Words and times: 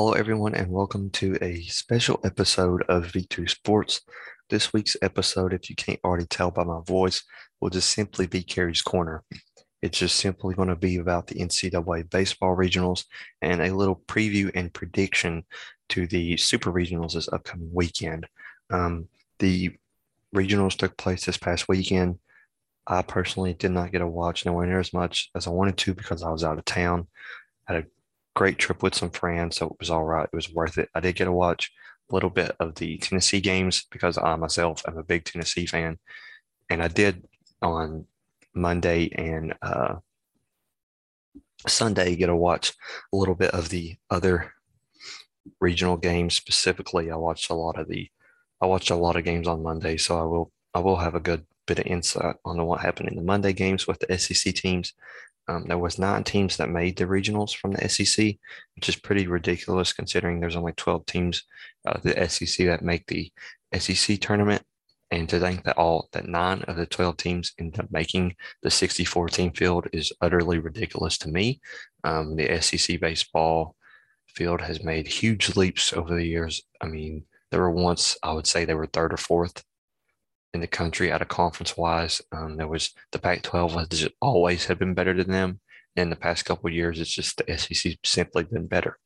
Hello, 0.00 0.12
everyone, 0.12 0.54
and 0.54 0.70
welcome 0.70 1.10
to 1.10 1.36
a 1.42 1.60
special 1.62 2.20
episode 2.22 2.84
of 2.88 3.06
V2 3.06 3.50
Sports. 3.50 4.02
This 4.48 4.72
week's 4.72 4.96
episode, 5.02 5.52
if 5.52 5.68
you 5.68 5.74
can't 5.74 5.98
already 6.04 6.24
tell 6.26 6.52
by 6.52 6.62
my 6.62 6.78
voice, 6.86 7.24
will 7.60 7.70
just 7.70 7.90
simply 7.90 8.28
be 8.28 8.44
Kerry's 8.44 8.80
Korner. 8.80 9.22
It's 9.82 9.98
just 9.98 10.14
simply 10.14 10.54
going 10.54 10.68
to 10.68 10.76
be 10.76 10.98
about 10.98 11.26
the 11.26 11.40
NCAA 11.40 12.08
baseball 12.10 12.54
regionals 12.54 13.06
and 13.42 13.60
a 13.60 13.74
little 13.74 14.00
preview 14.06 14.52
and 14.54 14.72
prediction 14.72 15.42
to 15.88 16.06
the 16.06 16.36
super 16.36 16.70
regionals 16.70 17.14
this 17.14 17.28
upcoming 17.32 17.74
weekend. 17.74 18.28
Um, 18.70 19.08
the 19.40 19.72
regionals 20.32 20.76
took 20.76 20.96
place 20.96 21.24
this 21.24 21.38
past 21.38 21.68
weekend. 21.68 22.20
I 22.86 23.02
personally 23.02 23.54
did 23.54 23.72
not 23.72 23.90
get 23.90 23.98
to 23.98 24.06
watch 24.06 24.46
nowhere 24.46 24.68
near 24.68 24.78
as 24.78 24.92
much 24.92 25.28
as 25.34 25.48
I 25.48 25.50
wanted 25.50 25.76
to 25.78 25.92
because 25.92 26.22
I 26.22 26.30
was 26.30 26.44
out 26.44 26.58
of 26.58 26.64
town. 26.64 27.08
I 27.68 27.72
had 27.74 27.82
a 27.82 27.86
great 28.38 28.56
trip 28.56 28.84
with 28.84 28.94
some 28.94 29.10
friends, 29.10 29.56
so 29.56 29.66
it 29.66 29.80
was 29.80 29.90
all 29.90 30.04
right. 30.04 30.28
It 30.32 30.36
was 30.36 30.48
worth 30.48 30.78
it. 30.78 30.88
I 30.94 31.00
did 31.00 31.16
get 31.16 31.24
to 31.24 31.32
watch 31.32 31.72
a 32.08 32.14
little 32.14 32.30
bit 32.30 32.54
of 32.60 32.76
the 32.76 32.96
Tennessee 32.98 33.40
games 33.40 33.84
because 33.90 34.16
I 34.16 34.36
myself 34.36 34.80
am 34.86 34.96
a 34.96 35.02
big 35.02 35.24
Tennessee 35.24 35.66
fan, 35.66 35.98
and 36.70 36.80
I 36.80 36.86
did 36.86 37.26
on 37.62 38.06
Monday 38.54 39.10
and 39.16 39.54
uh, 39.60 39.96
Sunday 41.66 42.14
get 42.14 42.26
to 42.26 42.36
watch 42.36 42.74
a 43.12 43.16
little 43.16 43.34
bit 43.34 43.50
of 43.50 43.70
the 43.70 43.96
other 44.08 44.52
regional 45.58 45.96
games. 45.96 46.36
Specifically, 46.36 47.10
I 47.10 47.16
watched 47.16 47.50
a 47.50 47.54
lot 47.54 47.76
of 47.76 47.88
the 47.88 48.08
I 48.60 48.66
watched 48.66 48.90
a 48.90 48.94
lot 48.94 49.16
of 49.16 49.24
games 49.24 49.48
on 49.48 49.64
Monday, 49.64 49.96
so 49.96 50.16
I 50.16 50.22
will 50.22 50.52
I 50.74 50.78
will 50.78 50.96
have 50.96 51.16
a 51.16 51.20
good 51.28 51.44
bit 51.66 51.80
of 51.80 51.86
insight 51.86 52.36
on 52.44 52.64
what 52.64 52.82
happened 52.82 53.08
in 53.08 53.16
the 53.16 53.22
Monday 53.22 53.52
games 53.52 53.88
with 53.88 53.98
the 53.98 54.16
SEC 54.16 54.54
teams. 54.54 54.92
Um, 55.48 55.64
there 55.66 55.78
was 55.78 55.98
nine 55.98 56.24
teams 56.24 56.56
that 56.58 56.68
made 56.68 56.96
the 56.96 57.04
regionals 57.04 57.56
from 57.56 57.72
the 57.72 57.88
SEC, 57.88 58.36
which 58.76 58.88
is 58.88 58.96
pretty 58.96 59.26
ridiculous 59.26 59.92
considering 59.92 60.40
there's 60.40 60.56
only 60.56 60.72
12 60.72 61.06
teams 61.06 61.42
uh, 61.86 61.98
the 62.02 62.28
SEC 62.28 62.66
that 62.66 62.82
make 62.82 63.06
the 63.06 63.32
SEC 63.78 64.20
tournament. 64.20 64.62
And 65.10 65.26
to 65.30 65.40
think 65.40 65.64
that 65.64 65.78
all 65.78 66.08
that 66.12 66.28
nine 66.28 66.62
of 66.68 66.76
the 66.76 66.84
12 66.84 67.16
teams 67.16 67.52
end 67.58 67.80
up 67.80 67.90
making 67.90 68.36
the 68.62 68.70
64 68.70 69.28
team 69.28 69.52
field 69.52 69.86
is 69.92 70.12
utterly 70.20 70.58
ridiculous 70.58 71.16
to 71.18 71.30
me. 71.30 71.62
Um, 72.04 72.36
the 72.36 72.60
SEC 72.60 73.00
baseball 73.00 73.74
field 74.26 74.60
has 74.60 74.84
made 74.84 75.06
huge 75.06 75.56
leaps 75.56 75.94
over 75.94 76.14
the 76.14 76.26
years. 76.26 76.60
I 76.82 76.86
mean, 76.86 77.24
there 77.50 77.60
were 77.60 77.70
once 77.70 78.18
I 78.22 78.32
would 78.32 78.46
say 78.46 78.64
they 78.66 78.74
were 78.74 78.86
third 78.86 79.14
or 79.14 79.16
fourth 79.16 79.64
in 80.54 80.60
the 80.60 80.66
country 80.66 81.12
out 81.12 81.22
of 81.22 81.28
conference 81.28 81.76
wise. 81.76 82.22
Um, 82.32 82.56
there 82.56 82.68
was 82.68 82.94
the 83.12 83.18
Pac-12 83.18 83.90
has 83.90 84.08
always 84.20 84.66
had 84.66 84.78
been 84.78 84.94
better 84.94 85.14
than 85.14 85.30
them. 85.30 85.60
In 85.96 86.10
the 86.10 86.16
past 86.16 86.44
couple 86.44 86.70
years, 86.70 87.00
it's 87.00 87.10
just 87.10 87.38
the 87.38 87.58
SEC 87.58 87.94
simply 88.04 88.44
been 88.44 88.66
better. 88.66 88.98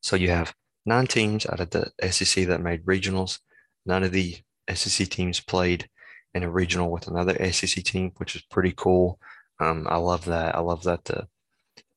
So 0.00 0.16
you 0.16 0.30
have 0.30 0.54
nine 0.84 1.06
teams 1.06 1.46
out 1.46 1.60
of 1.60 1.70
the 1.70 1.92
SEC 2.10 2.46
that 2.46 2.62
made 2.62 2.84
regionals. 2.84 3.38
None 3.86 4.02
of 4.02 4.12
the 4.12 4.38
SEC 4.72 5.08
teams 5.08 5.40
played 5.40 5.88
in 6.34 6.42
a 6.42 6.50
regional 6.50 6.90
with 6.90 7.06
another 7.06 7.52
SEC 7.52 7.84
team, 7.84 8.12
which 8.16 8.34
is 8.34 8.42
pretty 8.42 8.72
cool. 8.76 9.20
Um, 9.60 9.86
I 9.88 9.96
love 9.96 10.24
that. 10.24 10.54
I 10.54 10.60
love 10.60 10.82
that 10.84 11.04
the 11.04 11.28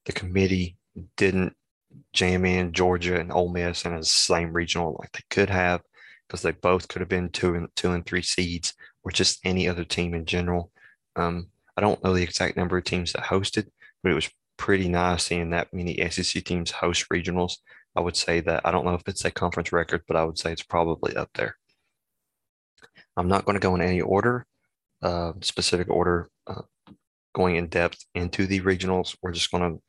the 0.06 0.11
committee 0.11 0.76
didn't 1.16 1.56
jam 2.11 2.45
in 2.45 2.73
Georgia 2.73 3.20
and 3.20 3.31
Ole 3.31 3.50
Miss 3.50 3.86
in 3.86 3.94
a 3.94 4.04
same 4.04 4.52
regional 4.52 4.98
like 5.00 5.11
they 5.14 5.23
could 5.30 5.50
have 5.50 5.81
because 6.34 6.42
they 6.42 6.52
both 6.52 6.88
could 6.88 7.00
have 7.00 7.09
been 7.09 7.30
two 7.30 7.53
and 7.53 7.67
two 7.76 7.92
and 7.92 8.03
three 8.08 8.23
seeds 8.23 8.73
or 9.03 9.12
just 9.12 9.39
any 9.45 9.70
other 9.70 9.84
team 9.84 10.16
in 10.16 10.26
general. 10.26 10.72
Um, 11.16 11.50
I 11.78 11.81
don't 11.81 12.03
know 12.03 12.12
the 12.12 12.23
exact 12.23 12.58
number 12.58 12.76
of 12.76 12.86
teams 12.86 13.14
that 13.14 13.26
hosted, 13.26 13.67
but 14.02 14.12
it 14.12 14.16
was 14.16 14.31
pretty 14.58 14.89
nice 14.89 15.26
seeing 15.26 15.52
that 15.52 15.72
many 15.72 15.95
SEC 16.09 16.44
teams 16.44 16.72
host 16.72 17.08
regionals. 17.14 17.58
I 17.95 18.02
would 18.02 18.16
say 18.16 18.39
that 18.42 18.66
I 18.66 18.72
don't 18.72 18.84
know 18.84 18.95
if 18.95 19.04
it's 19.06 19.23
a 19.26 19.30
conference 19.30 19.72
record, 19.72 20.02
but 20.08 20.17
I 20.17 20.23
would 20.23 20.39
say 20.39 20.52
it's 20.52 20.64
probably 20.64 21.16
up 21.16 21.30
there. 21.36 21.56
I'm 23.15 23.27
not 23.27 23.45
going 23.45 23.54
to 23.54 23.60
go 23.60 23.76
in 23.76 23.82
any 23.82 24.02
order, 24.02 24.48
uh, 25.04 25.33
specific 25.42 25.88
order, 25.88 26.32
uh, 26.48 26.64
going 27.36 27.58
in 27.58 27.67
depth 27.67 28.04
into 28.15 28.48
the 28.48 28.61
regionals. 28.61 29.15
We're 29.21 29.33
just 29.33 29.52
going 29.52 29.71
to 29.71 29.82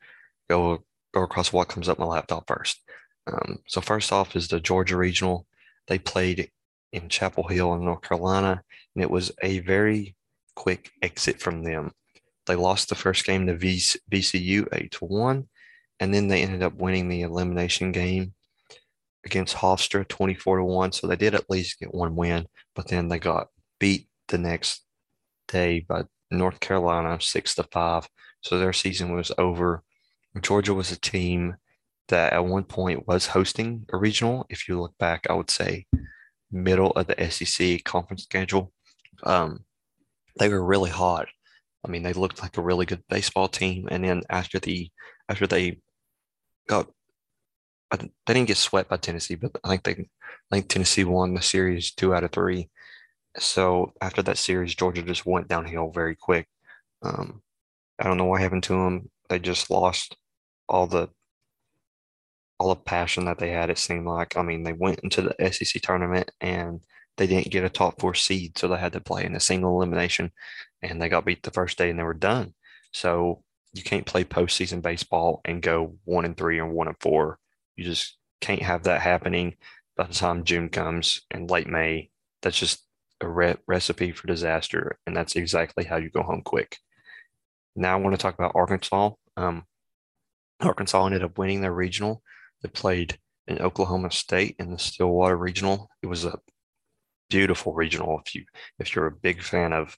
go 0.47 0.83
go 1.11 1.23
across 1.23 1.51
what 1.51 1.69
comes 1.69 1.89
up 1.89 1.97
my 1.97 2.05
laptop 2.05 2.45
first. 2.47 2.83
Um, 3.25 3.57
so 3.65 3.81
first 3.81 4.11
off 4.11 4.35
is 4.35 4.47
the 4.47 4.59
Georgia 4.59 4.95
regional. 4.95 5.47
They 5.87 5.99
played 5.99 6.49
in 6.91 7.09
Chapel 7.09 7.47
Hill 7.47 7.73
in 7.73 7.85
North 7.85 8.01
Carolina, 8.01 8.61
and 8.95 9.03
it 9.03 9.09
was 9.09 9.31
a 9.43 9.59
very 9.59 10.15
quick 10.55 10.91
exit 11.01 11.41
from 11.41 11.63
them. 11.63 11.91
They 12.45 12.55
lost 12.55 12.89
the 12.89 12.95
first 12.95 13.25
game 13.25 13.47
to 13.47 13.55
VCU 13.55 14.67
eight 14.73 14.91
to 14.91 15.05
one, 15.05 15.47
and 15.99 16.13
then 16.13 16.27
they 16.27 16.41
ended 16.41 16.63
up 16.63 16.75
winning 16.75 17.09
the 17.09 17.21
elimination 17.21 17.91
game 17.91 18.33
against 19.25 19.55
Hofstra 19.55 20.07
24 20.07 20.57
to 20.57 20.63
1. 20.63 20.91
So 20.91 21.07
they 21.07 21.15
did 21.15 21.35
at 21.35 21.49
least 21.49 21.79
get 21.79 21.93
one 21.93 22.15
win, 22.15 22.47
but 22.75 22.87
then 22.87 23.07
they 23.07 23.19
got 23.19 23.47
beat 23.79 24.07
the 24.27 24.37
next 24.37 24.83
day 25.47 25.79
by 25.79 26.03
North 26.31 26.59
Carolina 26.59 27.19
6 27.19 27.55
to 27.55 27.63
5. 27.63 28.07
So 28.41 28.59
their 28.59 28.73
season 28.73 29.13
was 29.13 29.31
over. 29.37 29.83
Georgia 30.41 30.73
was 30.73 30.91
a 30.91 30.99
team 30.99 31.55
that 32.09 32.33
at 32.33 32.45
one 32.45 32.63
point 32.63 33.07
was 33.07 33.27
hosting 33.27 33.85
a 33.91 33.97
regional. 33.97 34.45
If 34.49 34.67
you 34.67 34.79
look 34.79 34.97
back, 34.97 35.25
I 35.29 35.33
would 35.33 35.49
say 35.49 35.85
middle 36.51 36.91
of 36.91 37.07
the 37.07 37.29
SEC 37.29 37.83
conference 37.83 38.23
schedule. 38.23 38.71
Um, 39.23 39.65
they 40.37 40.49
were 40.49 40.63
really 40.63 40.89
hot. 40.89 41.27
I 41.85 41.89
mean, 41.89 42.03
they 42.03 42.13
looked 42.13 42.41
like 42.41 42.57
a 42.57 42.63
really 42.63 42.85
good 42.85 43.03
baseball 43.09 43.47
team. 43.47 43.87
And 43.91 44.03
then 44.03 44.23
after 44.29 44.59
the 44.59 44.89
after 45.29 45.47
they 45.47 45.79
got, 46.67 46.87
they 47.91 48.09
didn't 48.33 48.47
get 48.47 48.57
swept 48.57 48.89
by 48.89 48.97
Tennessee, 48.97 49.35
but 49.35 49.51
I 49.63 49.69
think 49.69 49.83
they, 49.83 49.91
I 49.91 50.55
think 50.55 50.67
Tennessee 50.67 51.03
won 51.03 51.33
the 51.33 51.41
series 51.41 51.91
two 51.91 52.13
out 52.13 52.23
of 52.23 52.31
three. 52.31 52.69
So 53.37 53.93
after 54.01 54.21
that 54.23 54.37
series, 54.37 54.75
Georgia 54.75 55.01
just 55.01 55.25
went 55.25 55.47
downhill 55.47 55.91
very 55.91 56.15
quick. 56.15 56.47
Um, 57.03 57.41
I 57.99 58.05
don't 58.05 58.17
know 58.17 58.25
what 58.25 58.41
happened 58.41 58.63
to 58.63 58.73
them. 58.73 59.09
They 59.29 59.39
just 59.39 59.69
lost 59.69 60.17
all 60.67 60.87
the 60.87 61.09
all 62.59 62.69
the 62.69 62.75
passion 62.75 63.25
that 63.25 63.39
they 63.39 63.49
had. 63.49 63.69
It 63.69 63.77
seemed 63.77 64.05
like. 64.05 64.37
I 64.37 64.41
mean, 64.41 64.63
they 64.63 64.73
went 64.73 64.99
into 65.01 65.21
the 65.21 65.51
SEC 65.51 65.81
tournament 65.81 66.31
and 66.41 66.81
they 67.17 67.27
didn't 67.27 67.51
get 67.51 67.63
a 67.63 67.69
top 67.69 67.99
four 67.99 68.13
seed, 68.13 68.57
so 68.57 68.67
they 68.67 68.77
had 68.77 68.93
to 68.93 68.99
play 68.99 69.25
in 69.25 69.35
a 69.35 69.39
single 69.39 69.77
elimination, 69.77 70.31
and 70.81 71.01
they 71.01 71.09
got 71.09 71.25
beat 71.25 71.43
the 71.43 71.51
first 71.51 71.77
day 71.77 71.89
and 71.89 71.97
they 71.97 72.03
were 72.03 72.13
done. 72.13 72.53
So 72.91 73.43
you 73.73 73.83
can't 73.83 74.05
play 74.05 74.23
postseason 74.23 74.81
baseball 74.81 75.41
and 75.45 75.61
go 75.61 75.97
one 76.05 76.25
and 76.25 76.35
three 76.35 76.59
or 76.59 76.67
one 76.67 76.87
and 76.87 76.97
four. 76.99 77.39
You 77.75 77.83
just 77.83 78.17
can't 78.41 78.61
have 78.61 78.83
that 78.83 79.01
happening 79.01 79.55
by 79.97 80.05
the 80.05 80.13
time 80.13 80.43
June 80.43 80.69
comes 80.69 81.21
and 81.31 81.49
late 81.49 81.67
May. 81.67 82.09
That's 82.41 82.59
just 82.59 82.83
a 83.21 83.27
re- 83.27 83.55
recipe 83.67 84.11
for 84.11 84.27
disaster, 84.27 84.97
and 85.05 85.15
that's 85.15 85.35
exactly 85.35 85.85
how 85.85 85.97
you 85.97 86.09
go 86.09 86.21
home 86.21 86.41
quick. 86.41 86.77
Now 87.75 87.93
I 87.93 88.01
want 88.01 88.13
to 88.13 88.21
talk 88.21 88.35
about 88.35 88.53
Arkansas. 88.55 89.11
Um, 89.37 89.65
Arkansas 90.61 91.05
ended 91.05 91.23
up 91.23 91.37
winning 91.37 91.61
their 91.61 91.73
regional. 91.73 92.21
They 92.65 92.71
played 92.71 93.19
in 93.45 93.59
Oklahoma 93.59 94.09
State 94.09 94.55
in 94.57 94.71
the 94.71 94.79
Stillwater 94.79 95.37
Regional. 95.37 95.87
It 96.01 96.07
was 96.07 96.25
a 96.25 96.39
beautiful 97.29 97.75
regional. 97.75 98.19
If 98.25 98.33
you 98.33 98.43
if 98.79 98.95
you're 98.95 99.05
a 99.05 99.11
big 99.11 99.43
fan 99.43 99.71
of 99.71 99.95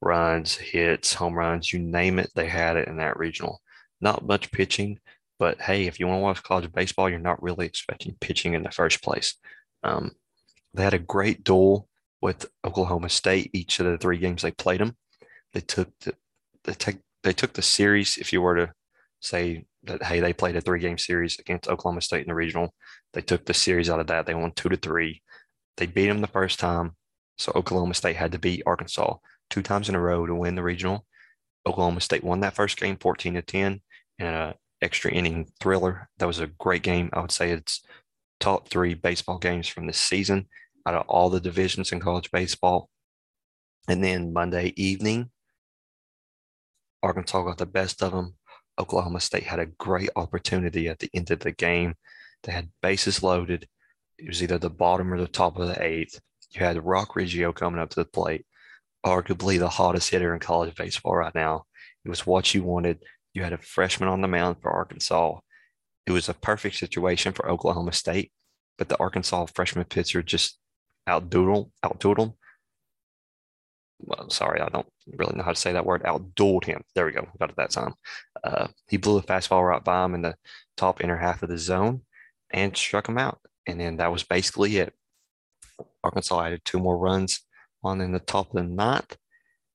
runs, 0.00 0.56
hits, 0.56 1.12
home 1.12 1.34
runs, 1.34 1.74
you 1.74 1.78
name 1.78 2.18
it, 2.18 2.30
they 2.34 2.48
had 2.48 2.78
it 2.78 2.88
in 2.88 2.96
that 2.96 3.18
regional. 3.18 3.60
Not 4.00 4.26
much 4.26 4.50
pitching, 4.50 4.98
but 5.38 5.60
hey, 5.60 5.86
if 5.86 6.00
you 6.00 6.06
want 6.06 6.20
to 6.20 6.22
watch 6.22 6.42
college 6.42 6.72
baseball, 6.72 7.10
you're 7.10 7.18
not 7.18 7.42
really 7.42 7.66
expecting 7.66 8.16
pitching 8.18 8.54
in 8.54 8.62
the 8.62 8.70
first 8.70 9.02
place. 9.02 9.34
Um, 9.82 10.12
they 10.72 10.82
had 10.82 10.94
a 10.94 10.98
great 10.98 11.44
duel 11.44 11.86
with 12.22 12.46
Oklahoma 12.64 13.10
State. 13.10 13.50
Each 13.52 13.78
of 13.78 13.84
the 13.84 13.98
three 13.98 14.16
games 14.16 14.40
they 14.40 14.52
played 14.52 14.80
them, 14.80 14.96
they 15.52 15.60
took 15.60 15.90
the, 16.00 16.14
they 16.64 16.72
take 16.72 16.96
they 17.24 17.34
took 17.34 17.52
the 17.52 17.60
series. 17.60 18.16
If 18.16 18.32
you 18.32 18.40
were 18.40 18.56
to 18.56 18.72
say 19.20 19.66
that 19.86 20.02
hey, 20.02 20.20
they 20.20 20.32
played 20.32 20.56
a 20.56 20.60
three 20.60 20.80
game 20.80 20.98
series 20.98 21.38
against 21.38 21.68
Oklahoma 21.68 22.00
State 22.00 22.22
in 22.22 22.28
the 22.28 22.34
regional, 22.34 22.74
they 23.12 23.20
took 23.20 23.44
the 23.44 23.54
series 23.54 23.90
out 23.90 24.00
of 24.00 24.06
that. 24.08 24.26
They 24.26 24.34
won 24.34 24.52
two 24.52 24.68
to 24.68 24.76
three. 24.76 25.22
They 25.76 25.86
beat 25.86 26.06
them 26.06 26.20
the 26.20 26.26
first 26.26 26.58
time, 26.58 26.96
so 27.38 27.52
Oklahoma 27.54 27.94
State 27.94 28.16
had 28.16 28.32
to 28.32 28.38
beat 28.38 28.62
Arkansas 28.66 29.16
two 29.50 29.62
times 29.62 29.88
in 29.88 29.94
a 29.94 30.00
row 30.00 30.26
to 30.26 30.34
win 30.34 30.54
the 30.54 30.62
regional. 30.62 31.06
Oklahoma 31.66 32.00
State 32.00 32.24
won 32.24 32.40
that 32.40 32.54
first 32.54 32.78
game 32.78 32.96
14 32.96 33.34
to 33.34 33.42
10 33.42 33.80
in 34.18 34.26
an 34.26 34.54
extra 34.80 35.10
inning 35.10 35.48
thriller. 35.60 36.08
That 36.18 36.26
was 36.26 36.40
a 36.40 36.46
great 36.46 36.82
game. 36.82 37.10
I 37.12 37.20
would 37.20 37.32
say 37.32 37.50
it's 37.50 37.84
top 38.40 38.68
three 38.68 38.94
baseball 38.94 39.38
games 39.38 39.68
from 39.68 39.86
this 39.86 39.98
season 39.98 40.46
out 40.86 40.94
of 40.94 41.06
all 41.08 41.30
the 41.30 41.40
divisions 41.40 41.92
in 41.92 42.00
college 42.00 42.30
baseball. 42.30 42.88
And 43.88 44.02
then 44.02 44.32
Monday 44.32 44.72
evening, 44.76 45.30
Arkansas 47.02 47.42
got 47.42 47.58
the 47.58 47.66
best 47.66 48.02
of 48.02 48.12
them. 48.12 48.34
Oklahoma 48.78 49.20
State 49.20 49.44
had 49.44 49.60
a 49.60 49.66
great 49.66 50.10
opportunity 50.16 50.88
at 50.88 50.98
the 50.98 51.10
end 51.14 51.30
of 51.30 51.40
the 51.40 51.52
game. 51.52 51.94
They 52.42 52.52
had 52.52 52.70
bases 52.82 53.22
loaded. 53.22 53.68
It 54.18 54.28
was 54.28 54.42
either 54.42 54.58
the 54.58 54.70
bottom 54.70 55.12
or 55.12 55.18
the 55.18 55.28
top 55.28 55.58
of 55.58 55.68
the 55.68 55.82
eighth. 55.82 56.20
You 56.52 56.60
had 56.60 56.84
Roc 56.84 57.14
Riggio 57.14 57.54
coming 57.54 57.80
up 57.80 57.90
to 57.90 57.96
the 57.96 58.04
plate 58.04 58.46
arguably 59.06 59.58
the 59.58 59.68
hottest 59.68 60.10
hitter 60.10 60.34
in 60.34 60.40
college 60.40 60.74
baseball 60.74 61.16
right 61.16 61.34
now. 61.34 61.64
It 62.04 62.08
was 62.08 62.26
what 62.26 62.52
you 62.52 62.64
wanted. 62.64 63.04
You 63.32 63.44
had 63.44 63.52
a 63.52 63.58
freshman 63.58 64.08
on 64.08 64.20
the 64.20 64.28
mound 64.28 64.56
for 64.60 64.70
Arkansas. 64.70 65.38
it 66.06 66.12
was 66.12 66.28
a 66.28 66.34
perfect 66.34 66.76
situation 66.76 67.32
for 67.32 67.48
Oklahoma 67.48 67.92
State, 67.92 68.32
but 68.78 68.88
the 68.88 68.98
Arkansas 68.98 69.46
freshman 69.54 69.84
pitcher 69.84 70.22
just 70.22 70.58
outdoodled, 71.08 71.70
outdoodled. 71.84 72.34
Well, 73.98 74.28
sorry, 74.30 74.60
I 74.60 74.68
don't 74.68 74.86
really 75.14 75.36
know 75.36 75.42
how 75.42 75.52
to 75.52 75.58
say 75.60 75.72
that 75.72 75.86
word. 75.86 76.02
Outdueled 76.02 76.64
him. 76.64 76.82
There 76.94 77.06
we 77.06 77.12
go. 77.12 77.26
Got 77.38 77.50
it 77.50 77.56
that 77.56 77.70
time. 77.70 77.94
Uh, 78.44 78.68
he 78.88 78.96
blew 78.96 79.18
a 79.18 79.22
fastball 79.22 79.66
right 79.66 79.82
by 79.82 80.04
him 80.04 80.14
in 80.14 80.22
the 80.22 80.36
top 80.76 81.02
inner 81.02 81.16
half 81.16 81.42
of 81.42 81.48
the 81.48 81.58
zone 81.58 82.02
and 82.50 82.76
struck 82.76 83.08
him 83.08 83.18
out. 83.18 83.40
And 83.66 83.80
then 83.80 83.96
that 83.96 84.12
was 84.12 84.22
basically 84.22 84.76
it. 84.76 84.94
Arkansas 86.04 86.40
added 86.40 86.62
two 86.64 86.78
more 86.78 86.98
runs 86.98 87.40
on 87.82 88.00
in 88.00 88.12
the 88.12 88.20
top 88.20 88.50
of 88.50 88.56
the 88.56 88.62
ninth. 88.62 89.16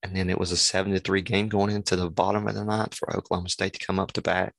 And 0.04 0.16
then 0.16 0.30
it 0.30 0.40
was 0.40 0.52
a 0.52 0.58
seven 0.58 0.94
to 0.94 1.00
three 1.00 1.22
game 1.22 1.48
going 1.50 1.72
into 1.72 1.96
the 1.96 2.10
bottom 2.10 2.48
of 2.48 2.56
the 2.56 2.64
ninth 2.64 2.96
for 2.96 3.16
Oklahoma 3.16 3.50
State 3.50 3.74
to 3.74 3.86
come 3.86 4.00
up 4.00 4.14
to 4.14 4.22
bat. 4.22 4.54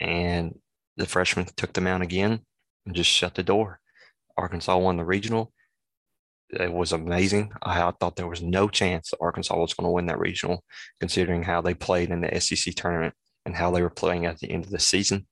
And 0.00 0.58
the 0.96 1.06
freshman 1.06 1.46
took 1.56 1.72
them 1.72 1.86
out 1.86 2.02
again 2.02 2.40
and 2.84 2.94
just 2.94 3.10
shut 3.10 3.34
the 3.34 3.42
door. 3.42 3.80
Arkansas 4.36 4.76
won 4.76 4.96
the 4.96 5.04
regional. 5.04 5.52
It 6.50 6.72
was 6.72 6.92
amazing. 6.92 7.52
I, 7.62 7.90
thought 7.90 8.16
there 8.16 8.28
was 8.28 8.42
no 8.42 8.68
chance 8.68 9.10
that 9.10 9.20
Arkansas 9.20 9.58
was 9.58 9.74
going 9.74 9.86
to 9.86 9.90
win 9.90 10.06
that 10.06 10.18
regional, 10.18 10.64
considering 11.00 11.42
how 11.42 11.60
they 11.60 11.74
played 11.74 12.10
in 12.10 12.20
the 12.20 12.40
SEC 12.40 12.74
tournament 12.74 13.14
and 13.44 13.54
how 13.54 13.70
they 13.70 13.82
were 13.82 13.90
playing 13.90 14.26
at 14.26 14.38
the 14.38 14.50
end 14.50 14.64
of 14.64 14.70
the 14.70 14.78
season. 14.78 15.26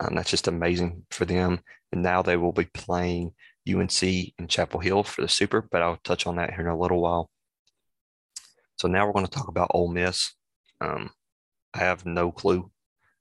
Um, 0.00 0.14
that's 0.14 0.30
just 0.30 0.48
amazing 0.48 1.04
for 1.10 1.26
them. 1.26 1.60
And 1.92 2.02
now 2.02 2.22
they 2.22 2.36
will 2.36 2.52
be 2.52 2.68
playing 2.72 3.32
UNC 3.68 4.02
in 4.02 4.48
Chapel 4.48 4.80
Hill 4.80 5.02
for 5.04 5.22
the 5.22 5.28
Super, 5.28 5.68
but 5.70 5.82
I'll 5.82 5.98
touch 6.02 6.26
on 6.26 6.36
that 6.36 6.54
here 6.54 6.66
in 6.66 6.72
a 6.72 6.78
little 6.78 7.00
while. 7.00 7.30
So 8.76 8.88
now 8.88 9.06
we're 9.06 9.12
going 9.12 9.26
to 9.26 9.30
talk 9.30 9.48
about 9.48 9.70
Ole 9.72 9.88
Miss. 9.88 10.34
Um, 10.80 11.10
I 11.74 11.78
have 11.78 12.06
no 12.06 12.32
clue 12.32 12.70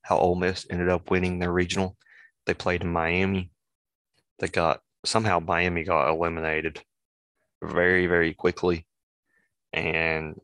how 0.02 0.18
Ole 0.18 0.36
Miss 0.36 0.66
ended 0.70 0.90
up 0.90 1.12
winning 1.12 1.40
their 1.40 1.52
regional. 1.52 1.98
They 2.46 2.54
played 2.54 2.82
in 2.82 2.92
Miami. 2.92 3.52
They 4.40 4.48
got 4.48 4.82
somehow 5.06 5.40
Miami 5.40 5.84
got 5.84 6.10
eliminated 6.10 6.82
very, 7.64 8.08
very 8.08 8.34
quickly. 8.34 8.86
And 9.72 10.40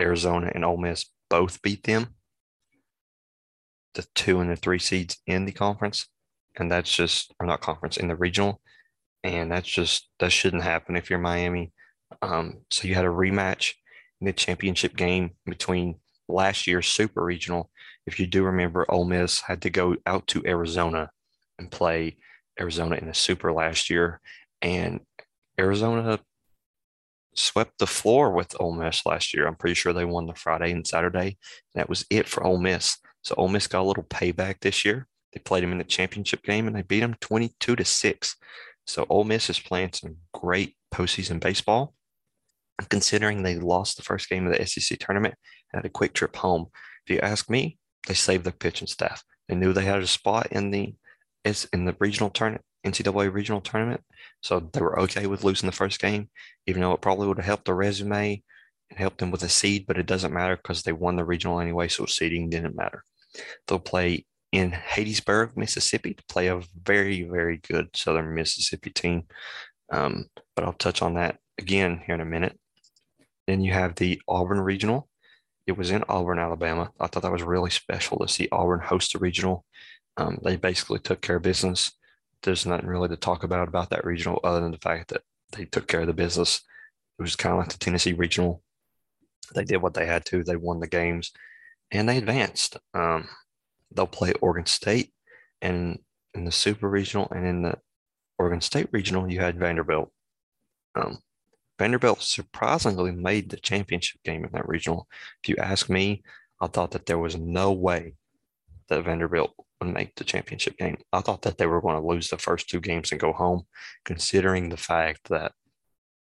Arizona 0.00 0.50
and 0.54 0.64
Ole 0.64 0.76
Miss 0.76 1.06
both 1.30 1.62
beat 1.62 1.84
them, 1.84 2.08
the 3.94 4.06
two 4.14 4.40
and 4.40 4.50
the 4.50 4.56
three 4.56 4.78
seeds 4.78 5.18
in 5.26 5.44
the 5.44 5.52
conference. 5.52 6.08
And 6.56 6.70
that's 6.70 6.94
just, 6.94 7.32
or 7.40 7.46
not 7.46 7.62
conference, 7.62 7.96
in 7.96 8.08
the 8.08 8.16
regional. 8.16 8.60
And 9.24 9.50
that's 9.50 9.68
just, 9.68 10.08
that 10.18 10.32
shouldn't 10.32 10.64
happen 10.64 10.96
if 10.96 11.08
you're 11.08 11.18
Miami. 11.18 11.72
Um, 12.20 12.58
so 12.70 12.86
you 12.86 12.94
had 12.94 13.06
a 13.06 13.08
rematch 13.08 13.72
in 14.20 14.26
the 14.26 14.32
championship 14.32 14.96
game 14.96 15.30
between 15.46 15.96
last 16.28 16.66
year's 16.66 16.88
super 16.88 17.24
regional. 17.24 17.70
If 18.06 18.20
you 18.20 18.26
do 18.26 18.44
remember, 18.44 18.84
Ole 18.90 19.04
Miss 19.04 19.40
had 19.40 19.62
to 19.62 19.70
go 19.70 19.96
out 20.06 20.26
to 20.28 20.42
Arizona 20.44 21.10
and 21.58 21.70
play 21.70 22.16
Arizona 22.60 22.96
in 22.96 23.06
the 23.06 23.14
super 23.14 23.52
last 23.52 23.88
year. 23.88 24.20
And 24.60 25.00
Arizona 25.62 26.18
swept 27.34 27.78
the 27.78 27.86
floor 27.86 28.32
with 28.32 28.60
Ole 28.60 28.74
Miss 28.74 29.06
last 29.06 29.32
year. 29.32 29.46
I'm 29.46 29.54
pretty 29.54 29.74
sure 29.74 29.92
they 29.92 30.04
won 30.04 30.26
the 30.26 30.34
Friday 30.34 30.72
and 30.72 30.86
Saturday. 30.86 31.38
That 31.74 31.88
was 31.88 32.04
it 32.10 32.28
for 32.28 32.44
Ole 32.44 32.58
Miss. 32.58 32.98
So 33.22 33.34
Ole 33.38 33.48
Miss 33.48 33.68
got 33.68 33.82
a 33.82 33.88
little 33.88 34.02
payback 34.02 34.56
this 34.60 34.84
year. 34.84 35.06
They 35.32 35.38
played 35.40 35.62
them 35.62 35.72
in 35.72 35.78
the 35.78 35.84
championship 35.84 36.42
game 36.42 36.66
and 36.66 36.76
they 36.76 36.82
beat 36.82 37.00
them 37.00 37.14
22 37.20 37.76
to 37.76 37.84
6. 37.84 38.36
So 38.86 39.06
Ole 39.08 39.24
Miss 39.24 39.48
is 39.48 39.60
playing 39.60 39.92
some 39.94 40.16
great 40.34 40.76
postseason 40.92 41.40
baseball. 41.40 41.94
Considering 42.90 43.42
they 43.42 43.54
lost 43.54 43.96
the 43.96 44.02
first 44.02 44.28
game 44.28 44.46
of 44.46 44.52
the 44.52 44.66
SEC 44.66 44.98
tournament 44.98 45.34
and 45.72 45.78
had 45.78 45.86
a 45.86 45.92
quick 45.92 46.14
trip 46.14 46.34
home, 46.34 46.66
if 47.06 47.14
you 47.14 47.20
ask 47.20 47.48
me, 47.48 47.78
they 48.08 48.14
saved 48.14 48.44
their 48.44 48.52
pitching 48.52 48.88
staff. 48.88 49.22
They 49.48 49.54
knew 49.54 49.72
they 49.72 49.84
had 49.84 50.02
a 50.02 50.06
spot 50.06 50.48
in 50.50 50.70
the 50.72 50.94
in 51.44 51.84
the 51.84 51.96
regional 51.98 52.30
tournament, 52.30 52.64
NCAA 52.84 53.32
regional 53.32 53.60
tournament, 53.60 54.02
so 54.40 54.60
they 54.72 54.80
were 54.80 54.98
okay 55.00 55.26
with 55.26 55.44
losing 55.44 55.66
the 55.66 55.76
first 55.76 56.00
game, 56.00 56.28
even 56.66 56.82
though 56.82 56.92
it 56.92 57.00
probably 57.00 57.28
would 57.28 57.38
have 57.38 57.46
helped 57.46 57.66
their 57.66 57.74
resume 57.74 58.42
and 58.90 58.98
helped 58.98 59.18
them 59.18 59.30
with 59.30 59.42
a 59.42 59.48
seed. 59.48 59.86
But 59.86 59.98
it 59.98 60.06
doesn't 60.06 60.32
matter 60.32 60.56
because 60.56 60.82
they 60.82 60.92
won 60.92 61.16
the 61.16 61.24
regional 61.24 61.60
anyway, 61.60 61.88
so 61.88 62.06
seeding 62.06 62.50
didn't 62.50 62.76
matter. 62.76 63.04
They'll 63.66 63.78
play 63.78 64.26
in 64.52 64.70
Hattiesburg, 64.70 65.56
Mississippi, 65.56 66.14
to 66.14 66.24
play 66.28 66.48
a 66.48 66.60
very, 66.82 67.22
very 67.22 67.58
good 67.58 67.88
Southern 67.94 68.34
Mississippi 68.34 68.90
team. 68.90 69.24
Um, 69.90 70.26
but 70.54 70.64
I'll 70.64 70.74
touch 70.74 71.02
on 71.02 71.14
that 71.14 71.38
again 71.58 72.02
here 72.04 72.14
in 72.14 72.20
a 72.20 72.26
minute. 72.26 72.58
Then 73.46 73.60
you 73.60 73.72
have 73.72 73.94
the 73.94 74.20
Auburn 74.28 74.60
Regional. 74.60 75.08
It 75.66 75.76
was 75.76 75.90
in 75.90 76.04
Auburn, 76.08 76.38
Alabama. 76.38 76.90
I 77.00 77.06
thought 77.06 77.22
that 77.22 77.32
was 77.32 77.42
really 77.42 77.70
special 77.70 78.18
to 78.18 78.28
see 78.28 78.48
Auburn 78.52 78.80
host 78.80 79.12
the 79.12 79.18
regional. 79.18 79.64
Um, 80.16 80.38
they 80.42 80.56
basically 80.56 80.98
took 80.98 81.22
care 81.22 81.36
of 81.36 81.42
business. 81.42 81.92
There's 82.42 82.66
nothing 82.66 82.86
really 82.86 83.08
to 83.08 83.16
talk 83.16 83.44
about 83.44 83.68
about 83.68 83.90
that 83.90 84.04
regional 84.04 84.40
other 84.42 84.60
than 84.60 84.72
the 84.72 84.78
fact 84.78 85.08
that 85.08 85.22
they 85.52 85.64
took 85.64 85.86
care 85.86 86.00
of 86.00 86.06
the 86.06 86.12
business. 86.12 86.62
It 87.18 87.22
was 87.22 87.36
kind 87.36 87.52
of 87.52 87.60
like 87.60 87.68
the 87.68 87.78
Tennessee 87.78 88.14
regional. 88.14 88.62
They 89.54 89.64
did 89.64 89.82
what 89.82 89.94
they 89.94 90.06
had 90.06 90.24
to. 90.26 90.42
They 90.42 90.56
won 90.56 90.80
the 90.80 90.88
games, 90.88 91.32
and 91.90 92.08
they 92.08 92.18
advanced. 92.18 92.78
Um, 92.94 93.28
they'll 93.94 94.06
play 94.06 94.32
Oregon 94.40 94.66
State, 94.66 95.12
and 95.60 95.98
in 96.34 96.44
the 96.44 96.52
Super 96.52 96.88
Regional 96.88 97.28
and 97.30 97.46
in 97.46 97.62
the 97.62 97.78
Oregon 98.38 98.60
State 98.60 98.88
Regional, 98.92 99.30
you 99.30 99.40
had 99.40 99.58
Vanderbilt. 99.58 100.10
Um, 100.94 101.18
Vanderbilt 101.78 102.22
surprisingly 102.22 103.12
made 103.12 103.50
the 103.50 103.56
championship 103.56 104.20
game 104.24 104.44
in 104.44 104.52
that 104.52 104.68
regional. 104.68 105.08
If 105.42 105.48
you 105.48 105.56
ask 105.56 105.88
me, 105.88 106.22
I 106.60 106.66
thought 106.66 106.92
that 106.92 107.06
there 107.06 107.18
was 107.18 107.36
no 107.36 107.72
way 107.72 108.14
that 108.88 109.04
Vanderbilt 109.04 109.54
make 109.84 110.14
the 110.14 110.24
championship 110.24 110.76
game. 110.76 110.98
I 111.12 111.20
thought 111.20 111.42
that 111.42 111.58
they 111.58 111.66
were 111.66 111.80
going 111.80 112.00
to 112.00 112.06
lose 112.06 112.28
the 112.28 112.38
first 112.38 112.68
two 112.68 112.80
games 112.80 113.10
and 113.10 113.20
go 113.20 113.32
home, 113.32 113.66
considering 114.04 114.68
the 114.68 114.76
fact 114.76 115.28
that 115.28 115.52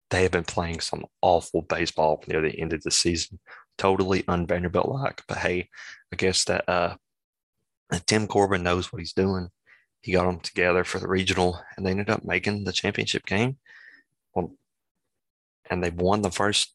they 0.10 0.24
have 0.24 0.32
been 0.32 0.44
playing 0.44 0.80
some 0.80 1.06
awful 1.22 1.62
baseball 1.62 2.24
near 2.28 2.42
the 2.42 2.60
end 2.60 2.74
of 2.74 2.82
the 2.84 2.92
season. 2.92 3.40
Totally 3.78 4.24
un 4.28 4.46
Vanderbilt 4.46 4.90
like. 4.90 5.24
But 5.28 5.38
hey, 5.38 5.70
I 6.12 6.16
guess 6.16 6.44
that 6.46 6.68
uh, 6.68 6.96
Tim 8.06 8.28
Corbin 8.28 8.64
knows 8.64 8.92
what 8.92 9.00
he's 9.00 9.14
doing. 9.14 9.50
He 10.02 10.14
got 10.14 10.26
them 10.26 10.40
together 10.40 10.84
for 10.84 11.00
the 11.00 11.08
regional 11.08 11.60
and 11.76 11.86
they 11.86 11.92
ended 11.92 12.10
up 12.10 12.24
making 12.24 12.64
the 12.64 12.72
championship 12.72 13.26
game. 13.26 13.58
Well, 14.34 14.56
and 15.70 15.84
they 15.84 15.90
won 15.90 16.22
the 16.22 16.32
first 16.32 16.74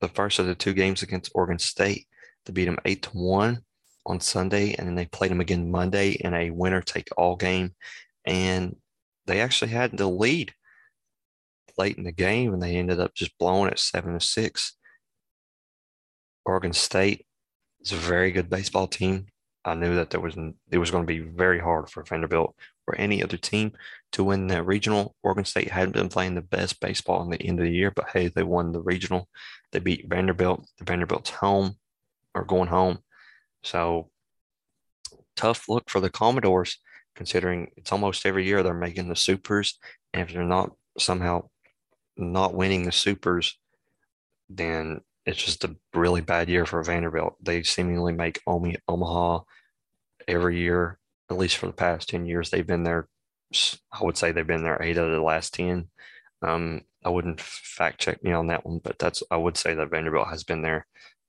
the 0.00 0.08
first 0.08 0.38
of 0.38 0.46
the 0.46 0.54
two 0.54 0.74
games 0.74 1.02
against 1.02 1.32
Oregon 1.34 1.58
State 1.58 2.06
to 2.44 2.52
beat 2.52 2.66
them 2.66 2.78
eight 2.84 3.02
to 3.02 3.10
one 3.10 3.62
on 4.08 4.20
Sunday, 4.20 4.74
and 4.74 4.88
then 4.88 4.94
they 4.94 5.06
played 5.06 5.30
them 5.30 5.40
again 5.40 5.70
Monday 5.70 6.12
in 6.12 6.34
a 6.34 6.50
winner 6.50 6.80
take 6.80 7.08
all 7.16 7.36
game, 7.36 7.74
and 8.24 8.74
they 9.26 9.40
actually 9.40 9.70
had 9.70 9.96
the 9.96 10.08
lead 10.08 10.52
late 11.76 11.96
in 11.96 12.04
the 12.04 12.12
game, 12.12 12.52
and 12.52 12.62
they 12.62 12.76
ended 12.76 12.98
up 12.98 13.14
just 13.14 13.36
blowing 13.38 13.70
it 13.70 13.78
seven 13.78 14.14
to 14.14 14.20
six. 14.20 14.76
Oregon 16.44 16.72
State 16.72 17.26
is 17.80 17.92
a 17.92 17.96
very 17.96 18.32
good 18.32 18.50
baseball 18.50 18.88
team. 18.88 19.26
I 19.64 19.74
knew 19.74 19.94
that 19.96 20.10
there 20.10 20.20
was 20.20 20.34
it 20.70 20.78
was 20.78 20.90
going 20.90 21.04
to 21.04 21.06
be 21.06 21.18
very 21.18 21.60
hard 21.60 21.90
for 21.90 22.02
Vanderbilt 22.02 22.54
or 22.86 22.98
any 22.98 23.22
other 23.22 23.36
team 23.36 23.72
to 24.12 24.24
win 24.24 24.46
the 24.46 24.62
regional. 24.62 25.14
Oregon 25.22 25.44
State 25.44 25.70
hadn't 25.70 25.92
been 25.92 26.08
playing 26.08 26.34
the 26.34 26.40
best 26.42 26.80
baseball 26.80 27.22
in 27.22 27.30
the 27.30 27.42
end 27.42 27.58
of 27.58 27.66
the 27.66 27.70
year, 27.72 27.92
but 27.94 28.08
hey, 28.12 28.28
they 28.28 28.42
won 28.42 28.72
the 28.72 28.80
regional. 28.80 29.28
They 29.72 29.78
beat 29.78 30.08
Vanderbilt. 30.08 30.66
The 30.78 30.84
Vanderbilt's 30.84 31.30
home 31.30 31.76
or 32.34 32.44
going 32.44 32.68
home. 32.68 33.00
So 33.68 34.08
tough 35.36 35.68
look 35.68 35.90
for 35.90 36.00
the 36.00 36.08
Commodores, 36.08 36.78
considering 37.14 37.70
it's 37.76 37.92
almost 37.92 38.24
every 38.24 38.46
year 38.46 38.62
they're 38.62 38.72
making 38.72 39.08
the 39.08 39.16
supers. 39.16 39.78
And 40.14 40.22
if 40.22 40.32
they're 40.32 40.42
not 40.42 40.70
somehow 40.98 41.48
not 42.16 42.54
winning 42.54 42.84
the 42.84 42.92
supers, 42.92 43.58
then 44.48 45.02
it's 45.26 45.44
just 45.44 45.64
a 45.64 45.76
really 45.92 46.22
bad 46.22 46.48
year 46.48 46.64
for 46.64 46.82
Vanderbilt. 46.82 47.36
They 47.42 47.62
seemingly 47.62 48.12
make 48.12 48.40
Omaha 48.46 49.40
every 50.26 50.58
year, 50.58 50.98
at 51.30 51.36
least 51.36 51.58
for 51.58 51.66
the 51.66 51.74
past 51.74 52.08
10 52.08 52.24
years. 52.24 52.48
They've 52.48 52.66
been 52.66 52.84
there, 52.84 53.06
I 53.92 54.02
would 54.02 54.16
say 54.16 54.32
they've 54.32 54.46
been 54.46 54.64
there 54.64 54.82
eight 54.82 54.96
out 54.96 55.10
of 55.10 55.12
the 55.14 55.20
last 55.20 55.52
10. 55.52 55.88
Um, 56.40 56.82
I 57.04 57.10
wouldn't 57.10 57.40
fact 57.40 58.00
check 58.00 58.24
me 58.24 58.32
on 58.32 58.46
that 58.46 58.64
one, 58.64 58.80
but 58.82 58.98
that's, 58.98 59.22
I 59.30 59.36
would 59.36 59.58
say 59.58 59.74
that 59.74 59.90
Vanderbilt 59.90 60.28
has 60.28 60.42
been 60.42 60.62
there 60.62 60.86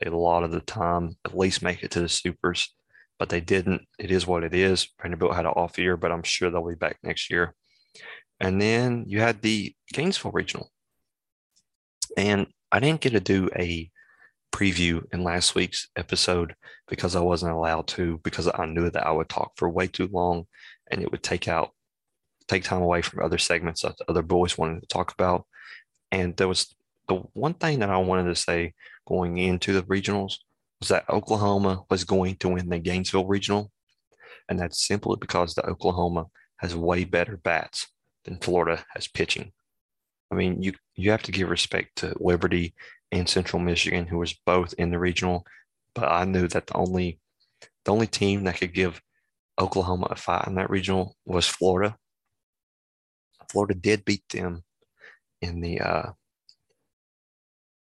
a 0.07 0.17
lot 0.17 0.43
of 0.43 0.51
the 0.51 0.61
time, 0.61 1.17
at 1.25 1.37
least 1.37 1.61
make 1.61 1.83
it 1.83 1.91
to 1.91 2.01
the 2.01 2.09
supers, 2.09 2.73
but 3.17 3.29
they 3.29 3.41
didn't. 3.41 3.81
It 3.97 4.11
is 4.11 4.25
what 4.25 4.43
it 4.43 4.53
is. 4.53 4.89
Vanderbilt 5.01 5.35
had 5.35 5.45
an 5.45 5.51
off 5.51 5.77
year, 5.77 5.97
but 5.97 6.11
I'm 6.11 6.23
sure 6.23 6.49
they'll 6.49 6.67
be 6.67 6.75
back 6.75 6.97
next 7.03 7.29
year. 7.29 7.53
And 8.39 8.61
then 8.61 9.03
you 9.07 9.19
had 9.19 9.41
the 9.41 9.75
Gainesville 9.91 10.31
Regional. 10.31 10.71
And 12.17 12.47
I 12.71 12.79
didn't 12.79 13.01
get 13.01 13.11
to 13.11 13.19
do 13.19 13.49
a 13.55 13.89
preview 14.51 15.03
in 15.13 15.23
last 15.23 15.55
week's 15.55 15.89
episode 15.95 16.55
because 16.87 17.15
I 17.15 17.21
wasn't 17.21 17.51
allowed 17.51 17.87
to 17.89 18.19
because 18.23 18.49
I 18.53 18.65
knew 18.65 18.89
that 18.89 19.05
I 19.05 19.11
would 19.11 19.29
talk 19.29 19.51
for 19.57 19.69
way 19.69 19.87
too 19.87 20.07
long 20.11 20.45
and 20.89 21.01
it 21.01 21.11
would 21.11 21.23
take 21.23 21.47
out 21.47 21.71
take 22.47 22.63
time 22.63 22.81
away 22.81 23.01
from 23.01 23.23
other 23.23 23.37
segments 23.37 23.83
that 23.83 23.95
other 24.07 24.23
boys 24.23 24.57
wanted 24.57 24.81
to 24.81 24.87
talk 24.87 25.13
about. 25.13 25.45
And 26.11 26.35
there 26.35 26.47
was 26.47 26.75
the 27.07 27.15
one 27.33 27.53
thing 27.53 27.79
that 27.79 27.89
I 27.89 27.97
wanted 27.97 28.23
to 28.25 28.35
say 28.35 28.73
going 29.09 29.37
into 29.37 29.73
the 29.73 29.83
regionals 29.83 30.35
was 30.79 30.89
that 30.89 31.09
Oklahoma 31.09 31.83
was 31.89 32.03
going 32.05 32.35
to 32.37 32.49
win 32.49 32.69
the 32.69 32.79
Gainesville 32.79 33.25
regional. 33.27 33.71
And 34.47 34.59
that's 34.59 34.87
simply 34.87 35.17
because 35.19 35.53
the 35.53 35.65
Oklahoma 35.65 36.27
has 36.57 36.75
way 36.75 37.03
better 37.03 37.37
bats 37.37 37.87
than 38.23 38.37
Florida 38.37 38.85
has 38.93 39.07
pitching. 39.07 39.51
I 40.31 40.35
mean, 40.35 40.61
you 40.61 40.73
you 40.95 41.11
have 41.11 41.23
to 41.23 41.31
give 41.31 41.49
respect 41.49 41.97
to 41.97 42.15
Liberty 42.19 42.75
and 43.11 43.27
Central 43.27 43.61
Michigan, 43.61 44.05
who 44.05 44.19
was 44.19 44.39
both 44.45 44.73
in 44.77 44.91
the 44.91 44.99
regional. 44.99 45.45
But 45.95 46.11
I 46.11 46.25
knew 46.25 46.47
that 46.47 46.67
the 46.67 46.75
only 46.75 47.19
the 47.85 47.91
only 47.91 48.07
team 48.07 48.43
that 48.43 48.59
could 48.59 48.73
give 48.73 49.01
Oklahoma 49.59 50.07
a 50.11 50.15
fight 50.15 50.47
in 50.47 50.55
that 50.55 50.69
regional 50.69 51.15
was 51.25 51.47
Florida. 51.47 51.97
Florida 53.49 53.73
did 53.73 54.05
beat 54.05 54.23
them 54.29 54.63
in 55.41 55.61
the 55.61 55.81
uh, 55.81 56.11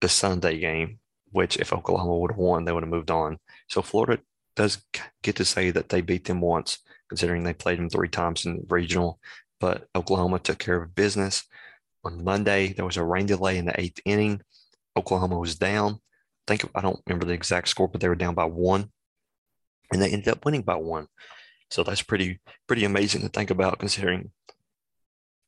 the 0.01 0.09
Sunday 0.09 0.59
game, 0.59 0.99
which 1.35 1.57
if 1.57 1.73
Oklahoma 1.73 2.17
would 2.17 2.31
have 2.31 2.39
won, 2.39 2.65
they 2.65 2.71
would 2.71 2.85
have 2.85 2.91
moved 2.91 3.11
on. 3.11 3.39
So 3.69 3.83
Florida 3.83 4.23
does 4.55 4.85
get 5.25 5.35
to 5.37 5.45
say 5.45 5.73
that 5.73 5.89
they 5.89 6.01
beat 6.01 6.27
them 6.27 6.41
once, 6.41 6.79
considering 7.09 7.43
they 7.43 7.53
played 7.53 7.79
them 7.79 7.91
three 7.91 8.09
times 8.09 8.47
in 8.47 8.65
regional. 8.69 9.19
But 9.59 9.89
Oklahoma 9.97 10.39
took 10.39 10.59
care 10.61 10.81
of 10.81 10.95
business. 10.95 11.43
On 12.05 12.23
Monday, 12.23 12.73
there 12.73 12.85
was 12.85 12.97
a 12.97 13.03
rain 13.05 13.27
delay 13.27 13.59
in 13.59 13.65
the 13.65 13.81
eighth 13.81 14.01
inning. 14.05 14.43
Oklahoma 14.97 15.37
was 15.37 15.57
down. 15.57 15.95
I 15.95 16.57
think 16.57 16.71
I 16.73 16.81
don't 16.81 17.01
remember 17.07 17.27
the 17.27 17.33
exact 17.33 17.67
score, 17.67 17.89
but 17.89 18.01
they 18.01 18.09
were 18.09 18.15
down 18.15 18.35
by 18.35 18.45
one, 18.45 18.93
and 19.93 20.01
they 20.01 20.11
ended 20.11 20.29
up 20.29 20.45
winning 20.45 20.63
by 20.63 20.77
one. 20.77 21.09
So 21.71 21.83
that's 21.83 22.03
pretty 22.03 22.41
pretty 22.69 22.85
amazing 22.85 23.23
to 23.23 23.29
think 23.29 23.51
about, 23.51 23.81
considering 23.81 24.31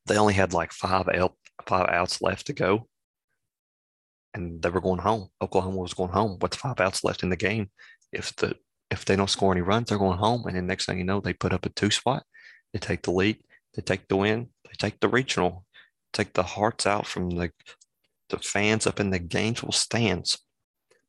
they 0.06 0.16
only 0.16 0.34
had 0.34 0.52
like 0.52 0.72
five 0.72 1.08
out 1.08 1.34
five 1.64 1.88
outs 1.90 2.20
left 2.22 2.46
to 2.46 2.54
go, 2.54 2.88
and 4.36 4.60
they 4.62 4.68
were 4.68 4.82
going 4.82 5.00
home. 5.00 5.28
Oklahoma 5.42 5.78
was 5.78 5.94
going 5.94 6.12
home 6.12 6.38
with 6.40 6.54
five 6.54 6.78
outs 6.78 7.02
left 7.02 7.22
in 7.22 7.30
the 7.30 7.36
game. 7.36 7.70
If 8.12 8.36
the 8.36 8.54
if 8.90 9.04
they 9.04 9.16
don't 9.16 9.30
score 9.30 9.50
any 9.50 9.62
runs, 9.62 9.88
they're 9.88 9.98
going 9.98 10.18
home. 10.18 10.44
And 10.46 10.54
then 10.54 10.66
next 10.66 10.86
thing 10.86 10.98
you 10.98 11.04
know, 11.04 11.20
they 11.20 11.32
put 11.32 11.52
up 11.52 11.66
a 11.66 11.70
two 11.70 11.90
spot. 11.90 12.22
They 12.72 12.78
take 12.78 13.02
the 13.02 13.10
lead. 13.10 13.38
They 13.74 13.82
take 13.82 14.06
the 14.06 14.16
win. 14.16 14.48
They 14.64 14.74
take 14.78 15.00
the 15.00 15.08
regional. 15.08 15.64
Take 16.12 16.34
the 16.34 16.44
hearts 16.44 16.86
out 16.86 17.06
from 17.06 17.30
the 17.30 17.50
the 18.28 18.38
fans 18.38 18.86
up 18.86 19.00
in 19.00 19.10
the 19.10 19.18
Gainesville 19.18 19.72
stands. 19.72 20.38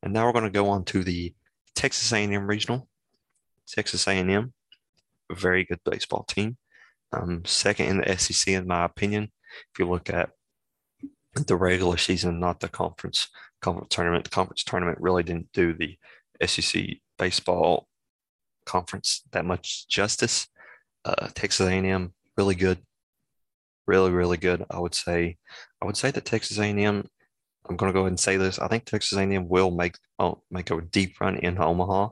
And 0.02 0.14
now 0.14 0.26
we're 0.26 0.34
going 0.34 0.46
to 0.46 0.50
go 0.50 0.70
on 0.70 0.86
to 0.86 1.04
the 1.04 1.34
Texas 1.76 2.12
A&M 2.14 2.48
regional. 2.48 2.88
Texas 3.68 4.08
A&M, 4.08 4.54
very 5.32 5.66
good 5.66 5.80
baseball 5.84 6.24
team. 6.24 6.58
Um, 7.12 7.44
second 7.46 7.88
in 7.88 7.98
the 7.98 8.18
SEC, 8.18 8.54
in 8.54 8.68
my 8.68 8.86
opinion. 8.86 9.32
If 9.74 9.80
you 9.80 9.90
look 9.90 10.10
at 10.12 10.30
the 11.36 11.56
regular 11.56 11.98
season, 11.98 12.40
not 12.40 12.60
the 12.60 12.70
conference 12.70 13.28
conference 13.62 13.94
tournament, 13.94 14.24
the 14.24 14.30
conference 14.30 14.64
tournament 14.64 15.00
really 15.02 15.24
didn't 15.24 15.52
do 15.52 15.74
the 15.74 15.98
SEC 16.46 16.86
baseball 17.18 17.88
conference 18.66 19.24
that 19.32 19.46
much 19.46 19.88
justice. 19.88 20.48
Uh, 21.06 21.28
Texas 21.34 21.66
A&M 21.66 22.14
really 22.38 22.56
good, 22.56 22.80
really 23.88 24.12
really 24.12 24.38
good. 24.38 24.66
I 24.70 24.80
would 24.80 24.96
say, 24.96 25.38
I 25.82 25.86
would 25.86 25.98
say 25.98 26.12
that 26.12 26.26
Texas 26.26 26.60
A&M. 26.60 27.08
I'm 27.70 27.76
going 27.76 27.90
to 27.92 27.94
go 27.94 28.02
ahead 28.02 28.12
and 28.12 28.20
say 28.20 28.38
this. 28.38 28.60
I 28.60 28.70
think 28.70 28.86
Texas 28.86 29.18
A&M 29.18 29.50
will 29.50 29.72
make 29.72 29.96
uh, 30.20 30.34
make 30.50 30.72
a 30.72 30.82
deep 30.82 31.20
run 31.20 31.38
in 31.38 31.62
Omaha, 31.62 32.10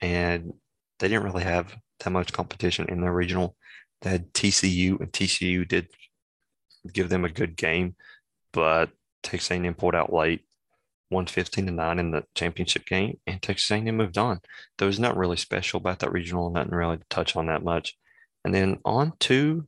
and 0.00 0.52
they 0.98 1.08
didn't 1.08 1.24
really 1.24 1.44
have 1.44 1.76
that 2.00 2.10
much 2.10 2.32
competition 2.32 2.86
in 2.88 3.00
their 3.00 3.12
regional. 3.12 3.56
They 4.02 4.10
had 4.10 4.32
TCU, 4.32 4.98
and 5.00 5.12
TCU 5.12 5.66
did 5.68 5.88
give 6.92 7.08
them 7.08 7.24
a 7.24 7.28
good 7.28 7.56
game, 7.56 7.94
but 8.52 8.90
Texas 9.22 9.50
A&M 9.50 9.74
pulled 9.74 9.94
out 9.94 10.12
late, 10.12 10.42
won 11.10 11.26
15 11.26 11.66
to 11.66 11.72
9 11.72 11.98
in 11.98 12.10
the 12.10 12.24
championship 12.34 12.86
game, 12.86 13.18
and 13.26 13.42
Texas 13.42 13.70
A&M 13.70 13.96
moved 13.96 14.18
on. 14.18 14.40
There 14.78 14.86
was 14.86 15.00
not 15.00 15.16
really 15.16 15.36
special 15.36 15.78
about 15.78 16.00
that 16.00 16.12
regional, 16.12 16.50
nothing 16.50 16.72
really 16.72 16.98
to 16.98 17.04
touch 17.10 17.36
on 17.36 17.46
that 17.46 17.64
much. 17.64 17.96
And 18.44 18.54
then 18.54 18.78
on 18.84 19.12
to 19.20 19.66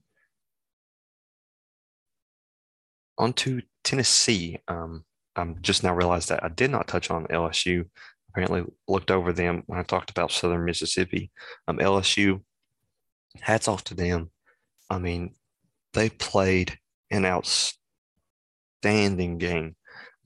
on 3.19 3.33
to 3.35 3.63
Tennessee. 3.85 4.59
Um, 4.69 5.05
I'm 5.37 5.61
just 5.63 5.83
now 5.83 5.95
realized 5.95 6.29
that 6.31 6.43
I 6.43 6.49
did 6.49 6.71
not 6.71 6.89
touch 6.89 7.11
on 7.11 7.27
LSU. 7.27 7.87
Apparently, 8.31 8.65
looked 8.89 9.11
over 9.11 9.33
them 9.33 9.63
when 9.67 9.79
I 9.79 9.83
talked 9.83 10.11
about 10.11 10.33
Southern 10.33 10.65
Mississippi. 10.65 11.31
Um, 11.69 11.79
LSU, 11.79 12.43
hats 13.41 13.69
off 13.69 13.85
to 13.85 13.95
them. 13.95 14.31
I 14.91 14.99
mean, 14.99 15.35
they 15.93 16.09
played 16.11 16.79
an 17.11 17.27
outstanding 17.27 17.82
game 18.83 19.77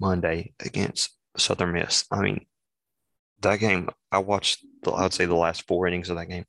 Monday 0.00 0.52
against 0.60 1.16
Southern 1.36 1.72
Miss. 1.72 2.04
I 2.10 2.20
mean, 2.20 2.46
that 3.42 3.60
game, 3.60 3.88
I 4.10 4.18
watched, 4.18 4.64
the, 4.82 4.92
I'd 4.92 5.12
say 5.12 5.26
the 5.26 5.34
last 5.34 5.66
four 5.66 5.86
innings 5.86 6.10
of 6.10 6.16
that 6.16 6.26
game. 6.26 6.44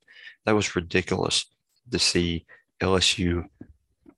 That 0.45 0.55
was 0.55 0.75
ridiculous 0.75 1.45
to 1.91 1.99
see 1.99 2.45
LSU 2.81 3.45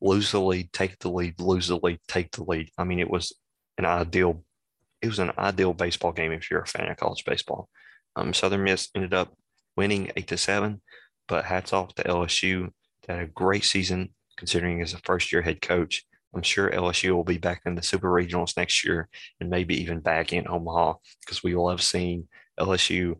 lose 0.02 0.32
the 0.32 0.40
lead, 0.40 0.72
take 0.72 1.00
the 1.00 1.10
lead, 1.10 1.40
lose 1.40 1.68
the 1.68 1.80
lead, 1.82 2.00
take 2.08 2.32
the 2.32 2.44
lead. 2.44 2.70
I 2.78 2.84
mean, 2.84 3.00
it 3.00 3.10
was 3.10 3.34
an 3.78 3.86
ideal, 3.86 4.44
it 5.02 5.08
was 5.08 5.20
an 5.20 5.32
ideal 5.38 5.74
baseball 5.74 6.12
game 6.12 6.32
if 6.32 6.50
you're 6.50 6.62
a 6.62 6.68
fan 6.68 6.90
of 6.90 6.98
college 6.98 7.26
baseball. 7.26 7.70
Um, 8.16 8.34
Southern 8.34 8.64
Miss 8.64 8.90
ended 8.96 9.14
up 9.14 9.34
winning 9.76 10.12
eight 10.16 10.28
to 10.28 10.38
seven, 10.38 10.82
but 11.28 11.46
hats 11.46 11.74
off 11.74 11.94
to 11.96 12.04
LSU. 12.04 12.70
They 13.08 13.16
had 13.16 13.24
a 13.24 13.28
great 13.28 13.64
season 13.64 14.14
considering 14.38 14.82
as 14.82 14.94
a 14.94 15.00
first 15.00 15.32
year 15.32 15.42
head 15.42 15.62
coach. 15.62 16.06
I'm 16.34 16.44
sure 16.44 16.70
LSU 16.70 17.12
will 17.16 17.24
be 17.24 17.38
back 17.38 17.62
in 17.66 17.76
the 17.76 17.82
Super 17.82 18.10
Regionals 18.10 18.56
next 18.56 18.86
year 18.86 19.10
and 19.40 19.50
maybe 19.50 19.82
even 19.82 20.00
back 20.00 20.32
in 20.32 20.48
Omaha 20.48 20.96
because 21.22 21.44
we 21.44 21.56
will 21.56 21.70
have 21.70 21.82
seen 21.82 22.28
LSU 22.60 23.16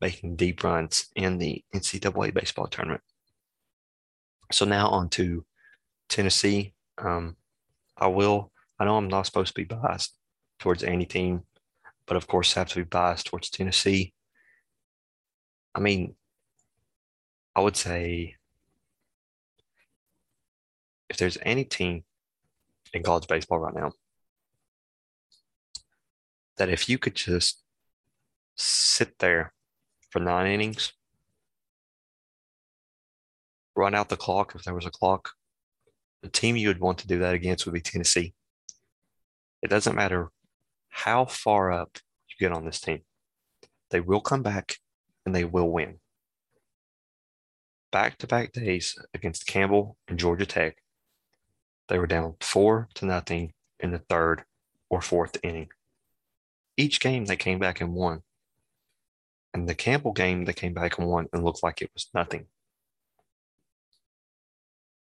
making 0.00 0.36
deep 0.36 0.62
runs 0.62 1.06
in 1.16 1.38
the 1.38 1.64
NCAA 1.74 2.34
baseball 2.34 2.66
tournament. 2.66 3.02
So 4.52 4.64
now 4.64 4.88
on 4.88 5.08
to 5.10 5.44
Tennessee. 6.08 6.74
Um, 6.98 7.36
I 7.96 8.08
will, 8.08 8.52
I 8.78 8.84
know 8.84 8.96
I'm 8.96 9.08
not 9.08 9.26
supposed 9.26 9.54
to 9.54 9.60
be 9.60 9.64
biased 9.64 10.14
towards 10.58 10.82
any 10.82 11.06
team, 11.06 11.42
but 12.06 12.16
of 12.16 12.26
course, 12.26 12.56
I 12.56 12.60
have 12.60 12.68
to 12.70 12.80
be 12.80 12.84
biased 12.84 13.26
towards 13.26 13.48
Tennessee. 13.48 14.12
I 15.74 15.80
mean, 15.80 16.14
I 17.54 17.60
would 17.60 17.76
say 17.76 18.36
if 21.08 21.16
there's 21.16 21.38
any 21.42 21.64
team 21.64 22.04
in 22.92 23.02
college 23.02 23.26
baseball 23.28 23.58
right 23.58 23.74
now 23.74 23.92
that 26.60 26.68
if 26.68 26.88
you 26.88 26.98
could 26.98 27.14
just 27.14 27.62
sit 28.54 29.18
there 29.18 29.54
for 30.10 30.20
nine 30.20 30.46
innings, 30.46 30.92
run 33.74 33.94
out 33.94 34.10
the 34.10 34.16
clock 34.16 34.52
if 34.54 34.62
there 34.64 34.74
was 34.74 34.84
a 34.84 34.90
clock, 34.90 35.30
the 36.22 36.28
team 36.28 36.56
you 36.56 36.68
would 36.68 36.80
want 36.80 36.98
to 36.98 37.06
do 37.06 37.18
that 37.18 37.34
against 37.34 37.64
would 37.64 37.72
be 37.72 37.80
Tennessee. 37.80 38.34
It 39.62 39.70
doesn't 39.70 39.96
matter 39.96 40.30
how 40.90 41.24
far 41.24 41.72
up 41.72 41.96
you 42.28 42.46
get 42.46 42.54
on 42.54 42.66
this 42.66 42.80
team, 42.80 43.00
they 43.90 44.00
will 44.00 44.20
come 44.20 44.42
back 44.42 44.76
and 45.24 45.34
they 45.34 45.44
will 45.44 45.70
win. 45.70 46.00
Back 47.90 48.18
to 48.18 48.26
back 48.26 48.52
days 48.52 48.98
against 49.14 49.46
Campbell 49.46 49.96
and 50.08 50.18
Georgia 50.18 50.46
Tech, 50.46 50.76
they 51.90 51.98
were 51.98 52.06
down 52.06 52.36
four 52.40 52.88
to 52.94 53.04
nothing 53.04 53.52
in 53.80 53.90
the 53.90 53.98
third 53.98 54.44
or 54.88 55.02
fourth 55.02 55.36
inning. 55.42 55.68
Each 56.76 57.00
game 57.00 57.24
they 57.24 57.36
came 57.36 57.58
back 57.58 57.80
and 57.80 57.92
won. 57.92 58.22
And 59.52 59.68
the 59.68 59.74
Campbell 59.74 60.12
game, 60.12 60.44
they 60.44 60.52
came 60.52 60.72
back 60.72 60.98
and 60.98 61.08
won 61.08 61.26
and 61.32 61.44
looked 61.44 61.64
like 61.64 61.82
it 61.82 61.90
was 61.92 62.06
nothing. 62.14 62.46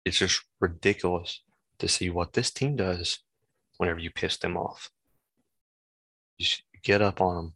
It's 0.05 0.19
just 0.19 0.43
ridiculous 0.59 1.41
to 1.79 1.87
see 1.87 2.11
what 2.11 2.33
this 2.33 2.51
team 2.51 2.75
does 2.75 3.19
whenever 3.77 3.99
you 3.99 4.11
piss 4.11 4.37
them 4.37 4.55
off. 4.55 4.91
You 6.37 6.45
get 6.83 7.01
up 7.01 7.19
on 7.19 7.35
them. 7.35 7.53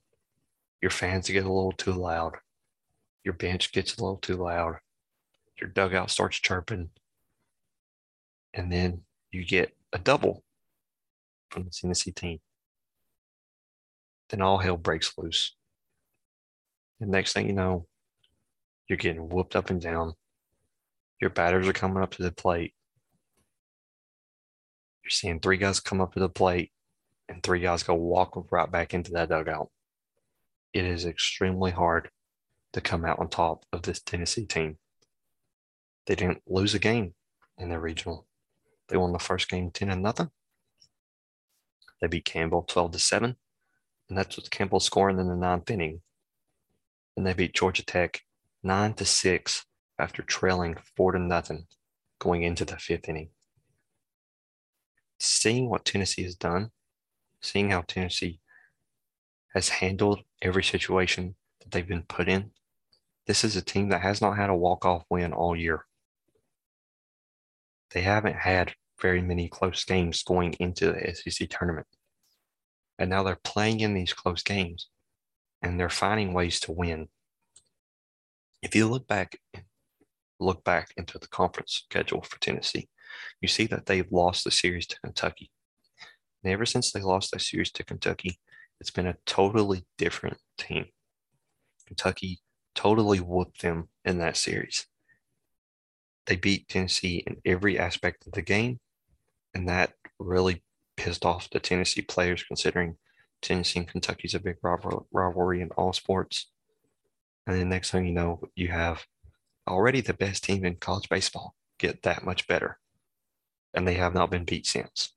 Your 0.82 0.90
fans 0.90 1.30
get 1.30 1.46
a 1.46 1.54
little 1.54 1.72
too 1.74 1.94
loud. 1.94 2.38
Your 3.24 3.36
bench 3.36 3.72
gets 3.72 3.96
a 3.96 4.02
little 4.02 4.18
too 4.18 4.38
loud. 4.38 4.78
Your 5.62 5.70
dugout 5.70 6.10
starts 6.10 6.40
chirping. 6.40 6.90
And 8.56 8.72
then 8.72 9.04
you 9.32 9.46
get 9.46 9.76
a 9.94 10.00
double 10.00 10.44
from 11.50 11.64
the 11.64 11.72
Tennessee 11.72 12.12
team. 12.12 12.40
Then 14.30 14.42
all 14.42 14.60
hell 14.60 14.78
breaks 14.78 15.14
loose. 15.18 15.56
The 17.00 17.08
next 17.08 17.34
thing 17.34 17.48
you 17.48 17.54
know, 17.54 17.88
you're 18.88 18.98
getting 18.98 19.30
whooped 19.30 19.56
up 19.56 19.70
and 19.70 19.82
down. 19.82 20.14
Your 21.22 21.30
batters 21.30 21.68
are 21.68 21.74
coming 21.74 22.04
up 22.04 22.12
to 22.12 22.24
the 22.24 22.32
plate. 22.32 22.74
You're 25.04 25.12
seeing 25.12 25.40
three 25.40 25.58
guys 25.58 25.80
come 25.80 26.02
up 26.02 26.14
to 26.14 26.20
the 26.20 26.30
plate 26.30 26.72
and 27.28 27.42
three 27.42 27.60
guys 27.60 27.84
go 27.84 27.94
walk 27.94 28.52
right 28.52 28.72
back 28.72 28.94
into 28.94 29.12
that 29.12 29.30
dugout. 29.30 29.70
It 30.74 30.86
is 30.86 31.06
extremely 31.06 31.72
hard 31.72 32.10
to 32.74 32.82
come 32.82 33.06
out 33.06 33.20
on 33.20 33.30
top 33.30 33.66
of 33.72 33.84
this 33.84 34.02
Tennessee 34.02 34.46
team. 34.46 34.78
They 36.06 36.16
didn't 36.16 36.44
lose 36.48 36.74
a 36.74 36.80
game 36.80 37.14
in 37.58 37.70
their 37.70 37.80
regional. 37.80 38.28
They 38.90 38.98
won 38.98 39.14
the 39.14 39.20
first 39.20 39.50
game 39.50 39.72
10 39.72 39.90
and 39.90 40.02
nothing. 40.04 40.32
They 42.02 42.08
beat 42.08 42.26
Campbell 42.26 42.64
12 42.64 42.92
to 42.94 43.00
7. 43.00 43.36
And 44.10 44.18
that's 44.18 44.36
with 44.36 44.50
Campbell 44.50 44.80
scoring 44.80 45.20
in 45.20 45.28
the 45.28 45.36
ninth 45.36 45.70
inning. 45.70 46.02
And 47.16 47.26
they 47.26 47.34
beat 47.34 47.54
Georgia 47.54 47.86
Tech 47.86 48.22
9 48.64 48.94
to 48.96 49.06
6 49.06 49.66
after 50.00 50.24
trailing 50.24 50.78
four 50.96 51.12
to 51.12 51.20
nothing 51.20 51.68
going 52.20 52.44
into 52.44 52.66
the 52.66 52.78
fifth 52.78 53.08
inning. 53.08 53.30
Seeing 55.20 55.70
what 55.70 55.86
Tennessee 55.86 56.24
has 56.24 56.36
done, 56.36 56.72
seeing 57.42 57.70
how 57.70 57.82
Tennessee 57.82 58.40
has 59.54 59.70
handled 59.70 60.22
every 60.42 60.64
situation 60.64 61.36
that 61.60 61.72
they've 61.72 61.88
been 61.88 62.04
put 62.04 62.30
in, 62.30 62.52
this 63.28 63.44
is 63.44 63.56
a 63.56 63.62
team 63.62 63.90
that 63.90 64.02
has 64.02 64.22
not 64.22 64.38
had 64.38 64.50
a 64.50 64.56
walk-off 64.56 65.04
win 65.10 65.34
all 65.34 65.56
year. 65.56 65.86
They 67.92 68.02
haven't 68.02 68.36
had 68.36 68.74
very 69.02 69.22
many 69.22 69.48
close 69.48 69.84
games 69.84 70.24
going 70.24 70.54
into 70.54 70.92
the 70.92 71.14
SEC 71.16 71.50
tournament. 71.50 71.88
And 72.98 73.10
now 73.10 73.24
they're 73.24 73.40
playing 73.44 73.80
in 73.80 73.94
these 73.94 74.14
close 74.14 74.44
games 74.44 74.90
and 75.62 75.80
they're 75.80 75.90
finding 75.90 76.34
ways 76.34 76.60
to 76.62 76.72
win. 76.72 77.08
If 78.62 78.76
you 78.76 78.88
look 78.88 79.08
back 79.08 79.40
look 80.42 80.64
back 80.64 80.94
into 80.96 81.20
the 81.20 81.28
conference 81.28 81.84
schedule 81.86 82.22
for 82.22 82.40
Tennessee, 82.40 82.88
you 83.42 83.48
see 83.48 83.66
that 83.68 83.86
they've 83.86 84.12
lost 84.12 84.44
the 84.44 84.52
series 84.52 84.88
to 84.88 85.00
Kentucky. 85.02 85.52
And 86.44 86.54
ever 86.54 86.66
since 86.66 86.92
they 86.92 87.02
lost 87.02 87.32
that 87.32 87.42
series 87.42 87.72
to 87.74 87.84
Kentucky, 87.84 88.40
it's 88.80 88.92
been 88.92 89.08
a 89.08 89.18
totally 89.26 89.86
different 89.98 90.38
team. 90.58 90.86
Kentucky 91.88 92.40
totally 92.74 93.20
whooped 93.20 93.62
them 93.62 93.90
in 94.06 94.20
that 94.20 94.38
series. 94.38 94.86
They 96.30 96.36
beat 96.36 96.68
Tennessee 96.68 97.24
in 97.26 97.38
every 97.44 97.80
aspect 97.80 98.28
of 98.28 98.34
the 98.34 98.44
game, 98.44 98.80
and 99.56 99.68
that 99.68 99.94
really 100.20 100.64
pissed 100.96 101.26
off 101.26 101.50
the 101.50 101.60
Tennessee 101.60 102.04
players, 102.04 102.44
considering 102.44 102.98
Tennessee 103.42 103.80
and 103.80 103.88
Kentucky 103.88 104.28
is 104.28 104.36
a 104.36 104.40
big 104.40 104.58
rivalry 104.62 105.62
in 105.62 105.72
all 105.72 105.92
sports. 105.92 106.52
And 107.48 107.58
then 107.58 107.70
next 107.70 107.90
thing 107.90 108.06
you 108.06 108.14
know, 108.14 108.42
you 108.56 108.68
have 108.68 109.06
already 109.68 110.02
the 110.02 110.14
best 110.14 110.44
team 110.44 110.66
in 110.66 110.76
college 110.76 111.10
baseball 111.10 111.56
get 111.80 112.04
that 112.04 112.24
much 112.24 112.46
better, 112.46 112.78
and 113.74 113.88
they 113.88 113.96
have 113.96 114.14
not 114.14 114.30
been 114.30 114.46
beat 114.46 114.68
since. 114.68 115.14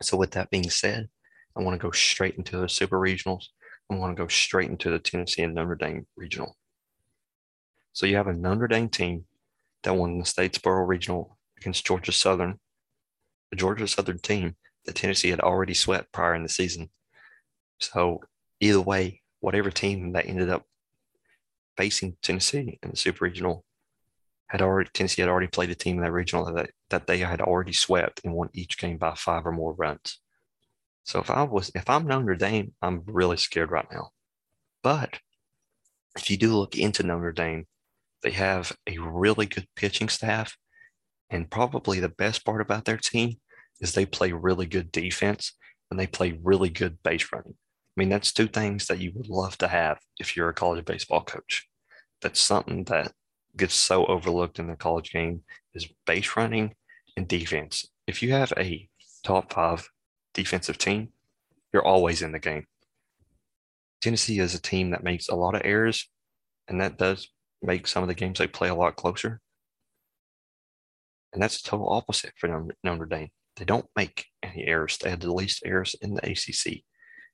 So, 0.00 0.16
with 0.16 0.30
that 0.30 0.48
being 0.48 0.70
said, 0.70 1.10
I 1.54 1.62
want 1.62 1.78
to 1.78 1.86
go 1.86 1.90
straight 1.90 2.36
into 2.36 2.56
the 2.56 2.70
super 2.70 2.98
regionals. 2.98 3.48
I 3.90 3.96
want 3.96 4.16
to 4.16 4.22
go 4.22 4.28
straight 4.28 4.70
into 4.70 4.88
the 4.88 4.98
Tennessee 4.98 5.42
and 5.42 5.54
Notre 5.54 5.74
Dame 5.74 6.06
regional. 6.16 6.56
So, 7.92 8.06
you 8.06 8.16
have 8.16 8.28
a 8.28 8.32
Notre 8.32 8.68
Dame 8.68 8.88
team 8.88 9.26
that 9.82 9.94
won 9.94 10.18
the 10.18 10.24
Statesboro 10.24 10.86
Regional 10.86 11.38
against 11.58 11.86
Georgia 11.86 12.12
Southern, 12.12 12.58
a 13.52 13.56
Georgia 13.56 13.86
Southern 13.86 14.18
team 14.18 14.56
that 14.84 14.94
Tennessee 14.94 15.30
had 15.30 15.40
already 15.40 15.74
swept 15.74 16.12
prior 16.12 16.34
in 16.34 16.42
the 16.42 16.48
season. 16.48 16.90
So 17.80 18.22
either 18.60 18.80
way, 18.80 19.22
whatever 19.40 19.70
team 19.70 20.12
that 20.12 20.26
ended 20.26 20.50
up 20.50 20.64
facing 21.76 22.16
Tennessee 22.22 22.78
in 22.82 22.90
the 22.90 22.96
Super 22.96 23.24
Regional 23.24 23.64
had 24.48 24.62
already 24.62 24.90
Tennessee 24.92 25.22
had 25.22 25.28
already 25.28 25.46
played 25.46 25.70
a 25.70 25.74
team 25.74 25.96
in 25.98 26.02
that 26.02 26.12
regional 26.12 26.52
that, 26.52 26.70
that 26.90 27.06
they 27.06 27.18
had 27.18 27.40
already 27.40 27.72
swept 27.72 28.22
and 28.24 28.34
won 28.34 28.48
each 28.52 28.78
game 28.78 28.96
by 28.96 29.14
five 29.14 29.46
or 29.46 29.52
more 29.52 29.74
runs. 29.74 30.18
So 31.04 31.20
if 31.20 31.30
I 31.30 31.42
was 31.42 31.70
if 31.74 31.88
I'm 31.88 32.06
Notre 32.06 32.34
Dame, 32.34 32.72
I'm 32.82 33.02
really 33.06 33.36
scared 33.36 33.70
right 33.70 33.86
now. 33.92 34.10
But 34.82 35.20
if 36.16 36.30
you 36.30 36.36
do 36.36 36.54
look 36.54 36.76
into 36.76 37.02
Notre 37.02 37.32
Dame, 37.32 37.66
they 38.22 38.30
have 38.32 38.72
a 38.86 38.98
really 38.98 39.46
good 39.46 39.66
pitching 39.76 40.08
staff. 40.08 40.56
And 41.30 41.50
probably 41.50 42.00
the 42.00 42.08
best 42.08 42.44
part 42.44 42.60
about 42.60 42.84
their 42.84 42.96
team 42.96 43.36
is 43.80 43.92
they 43.92 44.06
play 44.06 44.32
really 44.32 44.66
good 44.66 44.90
defense 44.90 45.52
and 45.90 45.98
they 45.98 46.06
play 46.06 46.38
really 46.42 46.70
good 46.70 47.02
base 47.02 47.28
running. 47.32 47.54
I 47.54 47.96
mean, 47.96 48.08
that's 48.08 48.32
two 48.32 48.48
things 48.48 48.86
that 48.86 49.00
you 49.00 49.12
would 49.14 49.28
love 49.28 49.58
to 49.58 49.68
have 49.68 49.98
if 50.18 50.36
you're 50.36 50.48
a 50.48 50.54
college 50.54 50.84
baseball 50.84 51.22
coach. 51.22 51.68
That's 52.22 52.40
something 52.40 52.84
that 52.84 53.12
gets 53.56 53.74
so 53.74 54.06
overlooked 54.06 54.58
in 54.58 54.68
the 54.68 54.76
college 54.76 55.12
game 55.12 55.42
is 55.74 55.88
base 56.06 56.36
running 56.36 56.74
and 57.16 57.26
defense. 57.26 57.86
If 58.06 58.22
you 58.22 58.32
have 58.32 58.52
a 58.56 58.88
top 59.24 59.52
five 59.52 59.88
defensive 60.32 60.78
team, 60.78 61.08
you're 61.72 61.86
always 61.86 62.22
in 62.22 62.32
the 62.32 62.38
game. 62.38 62.66
Tennessee 64.00 64.38
is 64.38 64.54
a 64.54 64.62
team 64.62 64.90
that 64.90 65.02
makes 65.02 65.28
a 65.28 65.34
lot 65.34 65.54
of 65.54 65.62
errors, 65.64 66.08
and 66.68 66.80
that 66.80 66.98
does 66.98 67.28
make 67.62 67.86
some 67.86 68.02
of 68.02 68.08
the 68.08 68.14
games 68.14 68.38
they 68.38 68.46
play 68.46 68.68
a 68.68 68.74
lot 68.74 68.96
closer. 68.96 69.40
And 71.32 71.42
that's 71.42 71.60
the 71.60 71.68
total 71.68 71.90
opposite 71.90 72.32
for 72.36 72.68
Notre 72.82 73.06
Dame. 73.06 73.28
They 73.56 73.64
don't 73.64 73.86
make 73.96 74.26
any 74.42 74.66
errors. 74.66 74.98
They 74.98 75.10
have 75.10 75.20
the 75.20 75.32
least 75.32 75.62
errors 75.64 75.94
in 76.00 76.14
the 76.14 76.30
ACC. 76.30 76.82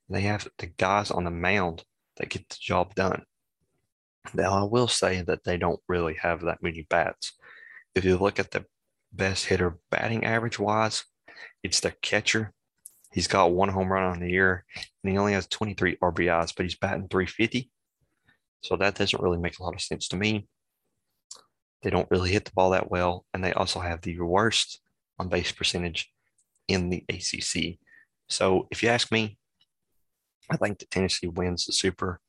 They 0.09 0.23
have 0.23 0.49
the 0.59 0.67
guys 0.67 1.11
on 1.11 1.25
the 1.25 1.31
mound 1.31 1.85
that 2.17 2.31
get 2.31 2.49
the 2.49 2.57
job 2.61 2.95
done. 2.95 3.25
Now, 4.33 4.53
I 4.53 4.63
will 4.65 4.89
say 4.89 5.21
that 5.23 5.45
they 5.45 5.59
don't 5.59 5.81
really 5.87 6.17
have 6.21 6.43
that 6.43 6.63
many 6.63 6.87
bats. 6.89 7.33
If 7.95 8.05
you 8.05 8.17
look 8.17 8.39
at 8.39 8.51
the 8.51 8.65
best 9.13 9.47
hitter 9.47 9.79
batting 9.91 10.25
average 10.25 10.59
wise, 10.59 11.05
it's 11.63 11.81
the 11.81 11.93
catcher. 12.03 12.53
He's 13.13 13.29
got 13.29 13.53
one 13.53 13.69
home 13.69 13.93
run 13.93 14.05
on 14.05 14.21
the 14.21 14.31
year, 14.31 14.65
and 14.75 15.13
he 15.13 15.19
only 15.19 15.35
has 15.35 15.47
23 15.47 15.97
RBIs, 16.03 16.55
but 16.57 16.65
he's 16.65 16.77
batting 16.77 17.09
350. 17.09 17.71
So 18.65 18.77
that 18.77 18.95
doesn't 18.95 19.23
really 19.23 19.37
make 19.37 19.59
a 19.59 19.63
lot 19.63 19.75
of 19.75 19.83
sense 19.83 20.09
to 20.09 20.17
me. 20.17 20.49
They 21.83 21.91
don't 21.91 22.11
really 22.11 22.33
hit 22.33 22.47
the 22.47 22.53
ball 22.55 22.71
that 22.71 22.91
well, 22.91 23.27
and 23.35 23.45
they 23.45 23.53
also 23.53 23.79
have 23.79 24.01
the 24.01 24.19
worst 24.19 24.81
on 25.19 25.29
base 25.29 25.53
percentage 25.53 26.11
in 26.67 26.89
the 26.89 27.05
ACC. 27.11 27.79
So 28.31 28.67
if 28.71 28.83
you 28.83 28.89
ask 28.89 29.13
me, 29.13 29.37
I 30.51 30.57
think 30.57 30.79
that 30.79 30.91
Tennessee 30.91 31.27
wins 31.27 31.67
the 31.67 31.75
Super. 31.75 32.21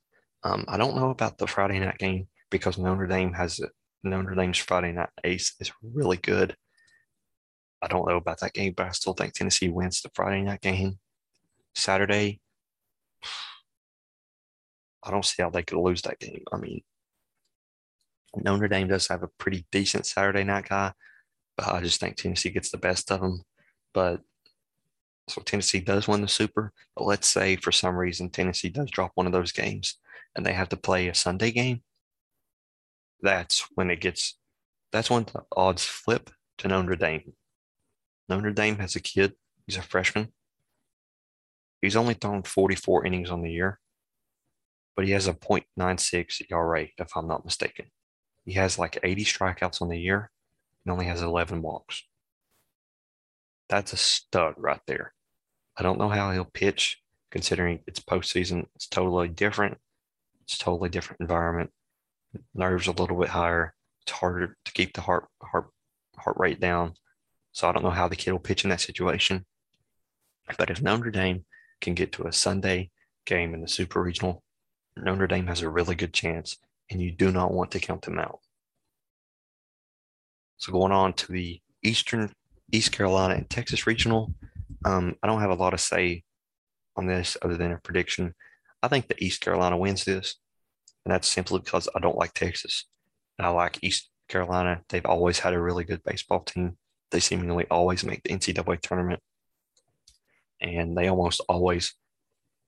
Um, 0.43 0.65
I 0.67 0.75
don't 0.75 0.97
know 0.97 1.09
about 1.09 1.37
the 1.37 1.47
Friday 1.47 1.79
night 1.79 1.99
game 1.99 2.27
because 2.51 2.77
Notre 2.77 3.07
Dame 3.07 3.31
has 3.31 3.61
Notre 4.03 4.35
Dame's 4.35 4.57
Friday 4.57 4.91
night 4.91 5.09
ace 5.23 5.55
is 5.61 5.71
really 5.81 6.17
good. 6.17 6.57
I 7.81 7.87
don't 7.87 8.09
know 8.09 8.17
about 8.17 8.41
that 8.41 8.53
game, 8.53 8.73
but 8.75 8.87
I 8.87 8.91
still 8.91 9.13
think 9.13 9.33
Tennessee 9.33 9.69
wins 9.69 10.01
the 10.01 10.09
Friday 10.13 10.41
night 10.41 10.61
game. 10.61 10.99
Saturday, 11.75 12.41
I 15.05 15.11
don't 15.11 15.25
see 15.25 15.43
how 15.43 15.49
they 15.49 15.63
could 15.63 15.77
lose 15.77 16.01
that 16.03 16.19
game. 16.19 16.43
I 16.51 16.57
mean, 16.57 16.81
Notre 18.35 18.67
Dame 18.67 18.87
does 18.87 19.07
have 19.07 19.23
a 19.23 19.29
pretty 19.37 19.65
decent 19.71 20.05
Saturday 20.05 20.43
night 20.43 20.67
guy, 20.67 20.91
but 21.55 21.67
I 21.67 21.81
just 21.81 21.99
think 21.99 22.15
Tennessee 22.15 22.49
gets 22.49 22.71
the 22.71 22.77
best 22.77 23.11
of 23.11 23.21
them. 23.21 23.43
But 23.93 24.21
so 25.29 25.41
Tennessee 25.41 25.79
does 25.79 26.07
win 26.07 26.21
the 26.21 26.27
Super. 26.27 26.73
But 26.95 27.05
let's 27.05 27.27
say 27.27 27.55
for 27.55 27.71
some 27.71 27.95
reason 27.95 28.29
Tennessee 28.29 28.69
does 28.69 28.89
drop 28.89 29.11
one 29.15 29.27
of 29.27 29.31
those 29.31 29.51
games 29.51 29.97
and 30.35 30.45
they 30.45 30.53
have 30.53 30.69
to 30.69 30.77
play 30.77 31.07
a 31.07 31.13
Sunday 31.13 31.51
game. 31.51 31.81
That's 33.21 33.67
when 33.75 33.89
it 33.89 34.01
gets, 34.01 34.37
that's 34.91 35.09
when 35.09 35.23
the 35.23 35.43
odds 35.55 35.85
flip 35.85 36.29
to 36.59 36.67
Notre 36.67 36.95
Dame. 36.95 37.33
Notre 38.27 38.51
Dame 38.51 38.79
has 38.79 38.95
a 38.95 38.99
kid, 38.99 39.33
he's 39.65 39.77
a 39.77 39.81
freshman. 39.81 40.33
He's 41.81 41.95
only 41.95 42.15
thrown 42.15 42.41
44 42.41 43.05
innings 43.05 43.29
on 43.29 43.43
the 43.43 43.51
year 43.51 43.79
but 44.95 45.05
he 45.05 45.11
has 45.11 45.27
a 45.27 45.33
0.96 45.33 46.41
ERA, 46.51 46.87
if 46.97 47.17
I'm 47.17 47.27
not 47.27 47.45
mistaken. 47.45 47.85
He 48.45 48.53
has 48.53 48.79
like 48.79 48.99
80 49.03 49.25
strikeouts 49.25 49.81
on 49.81 49.89
the 49.89 49.99
year 49.99 50.31
and 50.85 50.91
only 50.91 51.05
has 51.05 51.21
11 51.21 51.61
walks. 51.61 52.03
That's 53.69 53.93
a 53.93 53.97
stud 53.97 54.55
right 54.57 54.81
there. 54.87 55.13
I 55.77 55.83
don't 55.83 55.99
know 55.99 56.09
how 56.09 56.31
he'll 56.31 56.45
pitch 56.45 57.01
considering 57.31 57.79
it's 57.87 57.99
postseason. 57.99 58.65
It's 58.75 58.87
totally 58.87 59.27
different. 59.27 59.77
It's 60.43 60.57
totally 60.57 60.89
different 60.89 61.21
environment. 61.21 61.71
Nerves 62.53 62.87
a 62.87 62.91
little 62.91 63.19
bit 63.19 63.29
higher. 63.29 63.73
It's 64.03 64.11
harder 64.11 64.55
to 64.63 64.71
keep 64.71 64.93
the 64.93 65.01
heart 65.01 65.25
heart 65.41 65.67
heart 66.17 66.37
rate 66.39 66.59
down. 66.59 66.93
So 67.51 67.67
I 67.67 67.71
don't 67.71 67.83
know 67.83 67.89
how 67.89 68.07
the 68.07 68.15
kid 68.15 68.31
will 68.31 68.39
pitch 68.39 68.63
in 68.63 68.69
that 68.69 68.81
situation. 68.81 69.45
But 70.57 70.69
if 70.69 70.81
Notre 70.81 71.11
Dame 71.11 71.45
can 71.81 71.95
get 71.95 72.11
to 72.13 72.27
a 72.27 72.31
Sunday 72.31 72.91
game 73.25 73.53
in 73.53 73.61
the 73.61 73.67
Super 73.67 74.01
Regional 74.01 74.43
Notre 74.97 75.27
Dame 75.27 75.47
has 75.47 75.61
a 75.61 75.69
really 75.69 75.95
good 75.95 76.13
chance, 76.13 76.57
and 76.89 77.01
you 77.01 77.11
do 77.11 77.31
not 77.31 77.53
want 77.53 77.71
to 77.71 77.79
count 77.79 78.03
them 78.03 78.19
out. 78.19 78.39
So 80.57 80.71
going 80.71 80.91
on 80.91 81.13
to 81.13 81.31
the 81.31 81.59
Eastern 81.83 82.31
East 82.71 82.91
Carolina 82.91 83.35
and 83.35 83.49
Texas 83.49 83.85
regional, 83.85 84.33
um, 84.85 85.15
I 85.21 85.27
don't 85.27 85.41
have 85.41 85.49
a 85.49 85.55
lot 85.55 85.71
to 85.71 85.77
say 85.77 86.23
on 86.95 87.07
this 87.07 87.37
other 87.41 87.57
than 87.57 87.71
a 87.71 87.77
prediction. 87.77 88.33
I 88.81 88.87
think 88.87 89.07
the 89.07 89.21
East 89.23 89.41
Carolina 89.41 89.77
wins 89.77 90.05
this, 90.05 90.35
and 91.05 91.13
that's 91.13 91.27
simply 91.27 91.59
because 91.59 91.89
I 91.95 91.99
don't 91.99 92.17
like 92.17 92.33
Texas. 92.33 92.85
I 93.37 93.49
like 93.49 93.83
East 93.83 94.09
Carolina. 94.29 94.81
They've 94.89 95.05
always 95.05 95.39
had 95.39 95.53
a 95.53 95.61
really 95.61 95.83
good 95.83 96.03
baseball 96.03 96.39
team. 96.39 96.77
They 97.11 97.19
seemingly 97.19 97.65
always 97.69 98.05
make 98.05 98.23
the 98.23 98.29
NCAA 98.29 98.79
tournament, 98.79 99.19
and 100.61 100.97
they 100.97 101.09
almost 101.09 101.41
always 101.49 101.93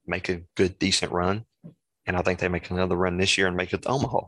make 0.06 0.30
a 0.30 0.42
good, 0.56 0.78
decent 0.78 1.12
run 1.12 1.46
and 2.08 2.16
I 2.16 2.22
think 2.22 2.40
they 2.40 2.48
make 2.48 2.72
another 2.72 2.96
run 2.96 3.18
this 3.18 3.38
year 3.38 3.48
and 3.48 3.56
make 3.56 3.74
it 3.74 3.84
to 3.84 3.90
Omaha. 3.90 4.22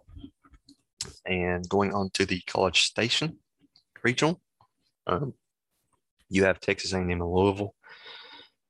And 1.25 1.67
going 1.67 1.93
on 1.93 2.09
to 2.13 2.25
the 2.25 2.41
College 2.41 2.81
Station 2.81 3.37
regional, 4.03 4.41
um, 5.07 5.33
you 6.29 6.43
have 6.43 6.59
Texas 6.59 6.93
A&M 6.93 7.09
and 7.09 7.25
Louisville. 7.25 7.73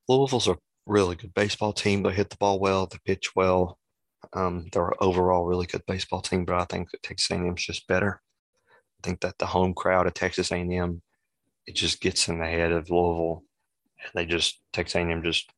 Louisville's 0.07 0.47
a 0.47 0.57
really 0.85 1.15
good 1.15 1.33
baseball 1.33 1.73
team. 1.73 2.03
They 2.03 2.11
hit 2.11 2.29
the 2.29 2.37
ball 2.37 2.59
well, 2.59 2.87
they 2.87 2.97
pitch 3.03 3.35
well. 3.35 3.77
Um, 4.33 4.67
they're 4.71 4.87
an 4.87 4.93
overall 4.99 5.45
really 5.45 5.65
good 5.65 5.83
baseball 5.87 6.21
team, 6.21 6.45
but 6.45 6.55
I 6.55 6.65
think 6.65 6.91
that 6.91 7.03
Texas 7.03 7.31
A&M 7.31 7.55
is 7.57 7.65
just 7.65 7.87
better. 7.87 8.21
I 8.69 9.07
think 9.07 9.21
that 9.21 9.37
the 9.39 9.47
home 9.47 9.73
crowd 9.73 10.07
of 10.07 10.13
Texas 10.13 10.51
A&M 10.51 11.01
it 11.69 11.75
just 11.75 12.01
gets 12.01 12.27
in 12.27 12.39
the 12.39 12.45
head 12.45 12.71
of 12.71 12.89
Louisville, 12.89 13.43
and 14.01 14.11
they 14.15 14.25
just 14.25 14.59
Texas 14.73 14.95
A&M 14.95 15.23
just. 15.23 15.51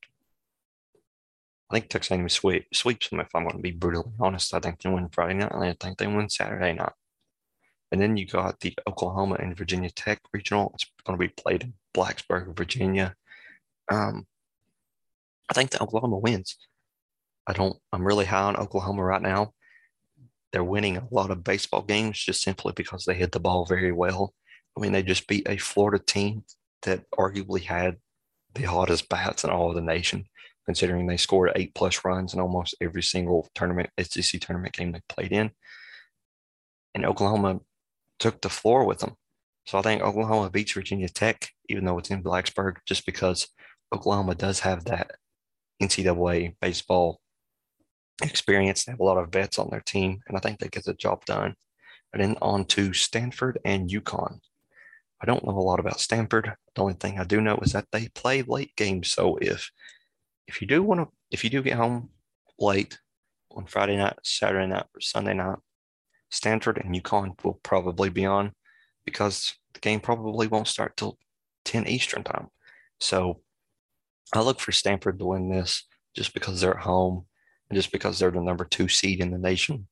I 1.72 1.76
think 1.76 1.88
Texas 1.88 2.12
A&M 2.12 2.28
sweep, 2.28 2.68
sweeps 2.74 3.08
them. 3.08 3.22
If 3.22 3.34
I'm 3.34 3.44
going 3.44 3.56
to 3.56 3.62
be 3.62 3.72
brutally 3.72 4.12
honest, 4.20 4.54
I 4.54 4.60
think 4.60 4.82
they 4.82 4.90
win 4.90 5.08
Friday 5.08 5.36
night, 5.36 5.54
and 5.54 5.64
I 5.64 5.74
think 5.80 5.98
they 5.98 6.08
win 6.08 6.30
Saturday 6.30 6.74
night. 6.74 6.92
And 7.94 8.02
then 8.02 8.18
you 8.18 8.28
got 8.28 8.60
the 8.60 8.74
Oklahoma 8.88 9.38
and 9.40 9.56
Virginia 9.56 9.90
Tech 9.90 10.20
regional. 10.34 10.72
It's 10.74 10.86
going 11.06 11.18
to 11.18 11.22
be 11.22 11.30
played 11.30 11.64
in 11.64 11.74
Blacksburg, 11.96 12.58
Virginia. 12.58 13.16
Um, 13.90 14.28
I 15.50 15.54
think 15.54 15.70
the 15.70 15.82
Oklahoma 15.82 16.18
wins. 16.18 16.58
I 17.48 17.54
don't. 17.54 17.78
I'm 17.94 18.06
really 18.06 18.26
high 18.26 18.44
on 18.44 18.58
Oklahoma 18.58 19.04
right 19.06 19.22
now. 19.22 19.54
They're 20.52 20.66
winning 20.66 20.98
a 20.98 21.08
lot 21.10 21.32
of 21.32 21.46
baseball 21.46 21.84
games 21.84 22.20
just 22.20 22.42
simply 22.42 22.74
because 22.76 23.06
they 23.06 23.14
hit 23.14 23.32
the 23.32 23.40
ball 23.40 23.66
very 23.66 23.94
well. 23.94 24.34
I 24.78 24.82
mean, 24.82 24.92
they 24.92 25.04
just 25.04 25.26
beat 25.26 25.48
a 25.48 25.56
Florida 25.56 26.04
team 26.06 26.44
that 26.82 27.10
arguably 27.12 27.62
had 27.62 27.96
the 28.56 28.64
hottest 28.64 29.08
bats 29.08 29.46
in 29.46 29.50
all 29.50 29.70
of 29.70 29.76
the 29.76 29.82
nation, 29.82 30.26
considering 30.72 31.06
they 31.06 31.18
scored 31.18 31.52
eight 31.58 31.76
plus 31.76 32.06
runs 32.06 32.34
in 32.34 32.40
almost 32.40 32.76
every 32.80 33.04
single 33.04 33.50
tournament, 33.54 33.90
SEC 34.00 34.40
tournament 34.40 34.74
game 34.74 34.94
they 34.94 35.02
played 35.10 35.34
in. 35.34 35.52
And 36.96 37.06
Oklahoma 37.06 37.60
took 38.20 38.40
the 38.40 38.48
floor 38.48 38.86
with 38.86 39.00
them. 39.00 39.16
So 39.66 39.78
I 39.78 39.82
think 39.82 40.02
Oklahoma 40.02 40.50
beats 40.50 40.72
Virginia 40.72 41.10
Tech, 41.10 41.50
even 41.68 41.84
though 41.84 41.98
it's 41.98 42.10
in 42.10 42.24
Blacksburg, 42.24 42.78
just 42.86 43.06
because 43.06 43.50
Oklahoma 43.94 44.34
does 44.34 44.62
have 44.62 44.86
that 44.86 45.12
NCAA 45.84 46.56
baseball 46.62 47.20
experience. 48.24 48.86
They 48.86 48.94
have 48.94 49.02
a 49.02 49.04
lot 49.04 49.18
of 49.18 49.30
vets 49.30 49.60
on 49.60 49.68
their 49.72 49.84
team, 49.86 50.22
and 50.26 50.38
I 50.38 50.40
think 50.40 50.60
they 50.60 50.70
get 50.70 50.86
the 50.86 50.94
job 50.94 51.26
done. 51.26 51.56
And 52.14 52.24
then 52.24 52.38
on 52.42 52.64
to 52.68 52.94
Stanford 52.94 53.60
and 53.66 53.90
UConn. 53.90 54.40
I 55.22 55.26
don't 55.26 55.46
know 55.46 55.52
a 55.52 55.60
lot 55.60 55.82
about 55.82 56.00
Stanford. 56.00 56.54
The 56.76 56.82
only 56.82 56.94
thing 56.94 57.20
I 57.20 57.26
do 57.26 57.42
know 57.42 57.58
is 57.58 57.74
that 57.74 57.88
they 57.92 58.08
play 58.08 58.42
late 58.42 58.74
games. 58.78 59.12
So 59.12 59.38
if 59.42 59.70
if 60.52 60.62
you 60.62 60.68
do 60.68 60.84
want 60.84 61.00
to, 61.00 61.08
if 61.32 61.46
you 61.46 61.50
do 61.50 61.62
get 61.62 61.78
home 61.78 62.10
late 62.60 63.00
on 63.52 63.66
Friday 63.66 63.96
night, 63.96 64.18
Saturday 64.22 64.68
night, 64.68 64.86
or 64.94 65.00
Sunday 65.00 65.34
night, 65.34 65.60
Stanford 66.30 66.78
and 66.78 66.94
UConn 66.94 67.42
will 67.44 67.60
probably 67.64 68.10
be 68.10 68.26
on 68.26 68.52
because 69.06 69.56
the 69.74 69.80
game 69.80 70.02
probably 70.02 70.48
won't 70.48 70.68
start 70.68 70.98
till 70.98 71.18
10 71.66 71.88
Eastern 71.88 72.24
time. 72.24 72.48
So 73.00 73.42
I 74.34 74.42
look 74.42 74.60
for 74.60 74.74
Stanford 74.74 75.20
to 75.20 75.26
win 75.26 75.50
this 75.50 75.88
just 76.16 76.34
because 76.34 76.60
they're 76.60 76.78
at 76.78 76.84
home 76.84 77.26
and 77.70 77.78
just 77.78 77.94
because 77.94 78.20
they're 78.20 78.32
the 78.32 78.42
number 78.42 78.66
two 78.66 78.90
seed 78.90 79.22
in 79.22 79.32
the 79.32 79.38
nation. 79.38 79.88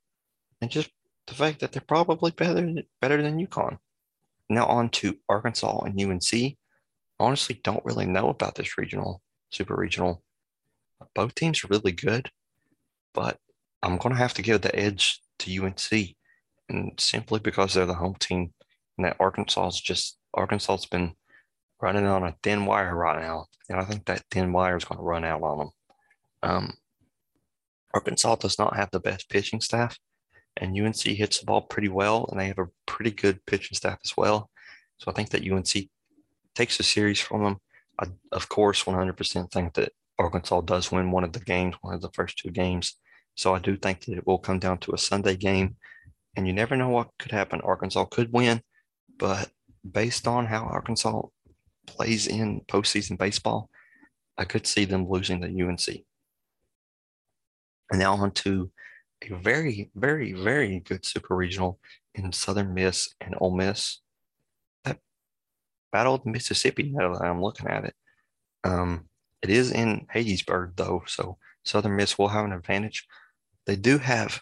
And 0.62 0.70
just 0.70 0.90
the 1.28 1.36
fact 1.36 1.62
that 1.62 1.72
they're 1.72 1.82
probably 1.82 2.32
better, 2.32 2.74
better 3.00 3.22
than 3.22 3.46
UConn. 3.46 3.78
Now 4.50 4.66
on 4.66 4.90
to 4.90 5.18
Arkansas 5.30 5.84
and 5.86 6.00
UNC. 6.00 6.58
Honestly, 7.18 7.62
don't 7.64 7.86
really 7.86 8.06
know 8.06 8.28
about 8.28 8.56
this 8.56 8.78
regional, 8.78 9.22
super 9.52 9.76
regional. 9.76 10.22
Both 11.16 11.36
teams 11.36 11.64
are 11.64 11.70
really 11.70 11.92
good, 11.92 12.30
but 13.14 13.38
I'm 13.82 13.98
going 13.98 14.14
to 14.14 14.20
have 14.22 14.34
to 14.36 14.42
give 14.42 14.62
the 14.62 14.76
edge 14.76 15.22
to 15.40 15.66
UNC, 15.66 16.16
and 16.70 17.00
simply 17.00 17.40
because 17.40 17.74
they're 17.74 17.86
the 17.86 17.94
home 17.94 18.16
team, 18.20 18.54
and 18.98 19.06
that 19.06 19.18
Arkansas's 19.20 19.80
just 19.82 20.18
Arkansas's 20.34 20.86
been 20.86 21.14
running 21.82 22.06
on 22.06 22.24
a 22.24 22.36
thin 22.44 22.66
wire 22.66 22.96
right 22.96 23.22
now, 23.22 23.46
and 23.70 23.80
I 23.80 23.86
think 23.86 24.06
that 24.06 24.24
thin 24.30 24.52
wire 24.52 24.78
is 24.78 24.86
going 24.86 25.00
to 25.00 25.04
run 25.04 25.24
out 25.24 25.42
on 25.42 25.58
them. 25.58 25.70
Um, 26.44 26.74
Arkansas 27.94 28.36
does 28.36 28.60
not 28.60 28.76
have 28.76 28.92
the 28.92 29.00
best 29.00 29.30
pitching 29.30 29.62
staff, 29.62 29.98
and 30.58 30.78
UNC 30.78 31.02
hits 31.02 31.40
the 31.40 31.46
ball 31.46 31.62
pretty 31.62 31.90
well, 31.90 32.28
and 32.30 32.40
they 32.40 32.48
have 32.48 32.60
a 32.60 32.68
pretty 32.86 33.12
good 33.12 33.46
pitching 33.46 33.76
staff 33.76 34.00
as 34.04 34.16
well. 34.18 34.50
So 34.98 35.10
I 35.10 35.14
think 35.14 35.30
that 35.30 35.50
UNC 35.50 35.90
takes 36.56 36.78
the 36.78 36.84
series 36.84 37.20
from 37.20 37.44
them. 37.44 37.58
I, 38.00 38.08
of 38.32 38.50
course, 38.50 38.84
100% 38.84 39.52
think 39.52 39.74
that 39.76 39.92
Arkansas 40.20 40.62
does 40.62 40.92
win 40.92 41.12
one 41.12 41.24
of 41.24 41.34
the 41.34 41.40
games, 41.40 41.76
one 41.82 41.96
of 41.96 42.02
the 42.02 42.12
first 42.12 42.38
two 42.38 42.52
games. 42.52 42.98
So 43.36 43.56
I 43.56 43.60
do 43.60 43.78
think 43.78 44.06
that 44.06 44.18
it 44.18 44.28
will 44.28 44.38
come 44.38 44.60
down 44.60 44.80
to 44.80 44.94
a 44.94 44.98
Sunday 44.98 45.38
game, 45.38 45.78
and 46.36 46.46
you 46.46 46.52
never 46.52 46.76
know 46.76 46.90
what 46.90 47.10
could 47.18 47.32
happen. 47.32 47.62
Arkansas 47.62 48.06
could 48.06 48.32
win, 48.34 48.62
but 49.18 49.50
based 49.90 50.28
on 50.28 50.46
how 50.46 50.66
Arkansas 50.66 51.22
plays 51.88 52.28
in 52.28 52.62
postseason 52.68 53.18
baseball, 53.18 53.70
I 54.38 54.44
could 54.44 54.68
see 54.68 54.86
them 54.86 55.10
losing 55.10 55.42
to 55.42 55.48
UNC. 55.48 55.88
And 57.92 58.00
now 58.00 58.16
on 58.16 58.32
to 58.32 58.70
a 59.24 59.34
very, 59.36 59.90
very, 59.96 60.34
very 60.34 60.82
good 60.82 61.06
super 61.06 61.36
regional 61.36 61.80
in 62.14 62.32
Southern 62.32 62.74
Miss 62.74 63.14
and 63.22 63.36
Ole 63.40 63.56
Miss. 63.56 64.00
That 64.84 65.00
battled 65.92 66.26
Mississippi 66.26 66.92
now 66.94 67.14
that 67.14 67.26
I'm 67.26 67.42
looking 67.42 67.68
at 67.68 67.86
it. 67.86 67.96
Um, 68.64 69.10
it 69.42 69.50
is 69.50 69.72
in 69.72 70.08
Hattiesburg 70.14 70.76
though, 70.76 71.04
so 71.08 71.38
Southern 71.64 71.96
Miss 71.96 72.18
will 72.18 72.30
have 72.30 72.46
an 72.46 72.54
advantage. 72.54 73.08
They 73.66 73.76
do 73.76 73.98
have 73.98 74.42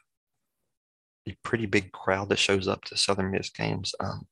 a 1.27 1.35
pretty 1.43 1.65
big 1.65 1.91
crowd 1.91 2.29
that 2.29 2.39
shows 2.39 2.67
up 2.67 2.85
to 2.85 2.97
Southern 2.97 3.31
Miss 3.31 3.49
games. 3.49 3.93
Um, 3.99 4.27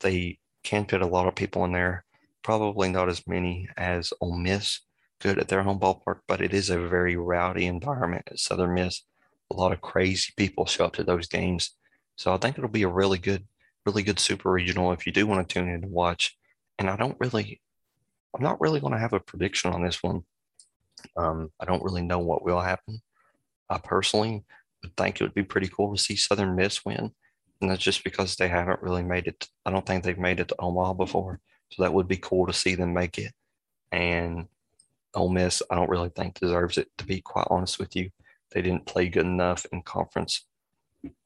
they 0.00 0.38
can 0.64 0.84
fit 0.84 1.02
a 1.02 1.06
lot 1.06 1.28
of 1.28 1.34
people 1.34 1.64
in 1.64 1.72
there. 1.72 2.04
Probably 2.42 2.88
not 2.88 3.08
as 3.08 3.26
many 3.26 3.68
as 3.76 4.12
Ole 4.20 4.36
Miss 4.36 4.80
good 5.20 5.38
at 5.38 5.46
their 5.48 5.62
home 5.62 5.78
ballpark, 5.78 6.20
but 6.26 6.40
it 6.40 6.52
is 6.52 6.68
a 6.68 6.80
very 6.80 7.14
rowdy 7.14 7.66
environment 7.66 8.24
at 8.26 8.40
Southern 8.40 8.74
Miss 8.74 9.02
a 9.52 9.56
lot 9.56 9.72
of 9.72 9.80
crazy 9.80 10.32
people 10.36 10.66
show 10.66 10.86
up 10.86 10.94
to 10.94 11.04
those 11.04 11.28
games. 11.28 11.76
So 12.16 12.32
I 12.32 12.38
think 12.38 12.56
it'll 12.56 12.70
be 12.70 12.82
a 12.82 12.88
really 12.88 13.18
good, 13.18 13.46
really 13.84 14.02
good 14.02 14.18
super 14.18 14.50
regional 14.50 14.92
if 14.92 15.06
you 15.06 15.12
do 15.12 15.26
want 15.26 15.46
to 15.46 15.52
tune 15.52 15.68
in 15.68 15.82
and 15.82 15.92
watch. 15.92 16.36
And 16.78 16.88
I 16.88 16.96
don't 16.96 17.16
really, 17.20 17.60
I'm 18.34 18.42
not 18.42 18.60
really 18.60 18.80
going 18.80 18.92
to 18.92 18.98
have 18.98 19.12
a 19.12 19.20
prediction 19.20 19.72
on 19.72 19.82
this 19.82 20.02
one. 20.02 20.24
Um, 21.16 21.50
I 21.60 21.64
don't 21.64 21.82
really 21.82 22.02
know 22.02 22.18
what 22.18 22.44
will 22.44 22.60
happen. 22.60 23.00
I 23.68 23.78
personally 23.78 24.44
would 24.82 24.96
think 24.96 25.20
it 25.20 25.24
would 25.24 25.34
be 25.34 25.42
pretty 25.42 25.68
cool 25.68 25.94
to 25.94 26.02
see 26.02 26.16
Southern 26.16 26.54
Miss 26.54 26.84
win. 26.84 27.12
And 27.60 27.70
that's 27.70 27.82
just 27.82 28.04
because 28.04 28.36
they 28.36 28.48
haven't 28.48 28.82
really 28.82 29.02
made 29.02 29.26
it. 29.26 29.48
I 29.64 29.70
don't 29.70 29.86
think 29.86 30.02
they've 30.02 30.18
made 30.18 30.40
it 30.40 30.48
to 30.48 30.56
Omaha 30.58 30.94
before. 30.94 31.40
So 31.70 31.82
that 31.82 31.92
would 31.92 32.08
be 32.08 32.16
cool 32.16 32.46
to 32.46 32.52
see 32.52 32.74
them 32.74 32.92
make 32.92 33.18
it. 33.18 33.32
And 33.92 34.48
Ole 35.14 35.28
Miss, 35.28 35.62
I 35.70 35.76
don't 35.76 35.90
really 35.90 36.08
think 36.08 36.40
deserves 36.40 36.78
it, 36.78 36.88
to 36.98 37.04
be 37.04 37.20
quite 37.20 37.46
honest 37.50 37.78
with 37.78 37.94
you 37.94 38.10
they 38.52 38.62
didn't 38.62 38.86
play 38.86 39.08
good 39.08 39.26
enough 39.26 39.66
in 39.72 39.82
conference 39.82 40.46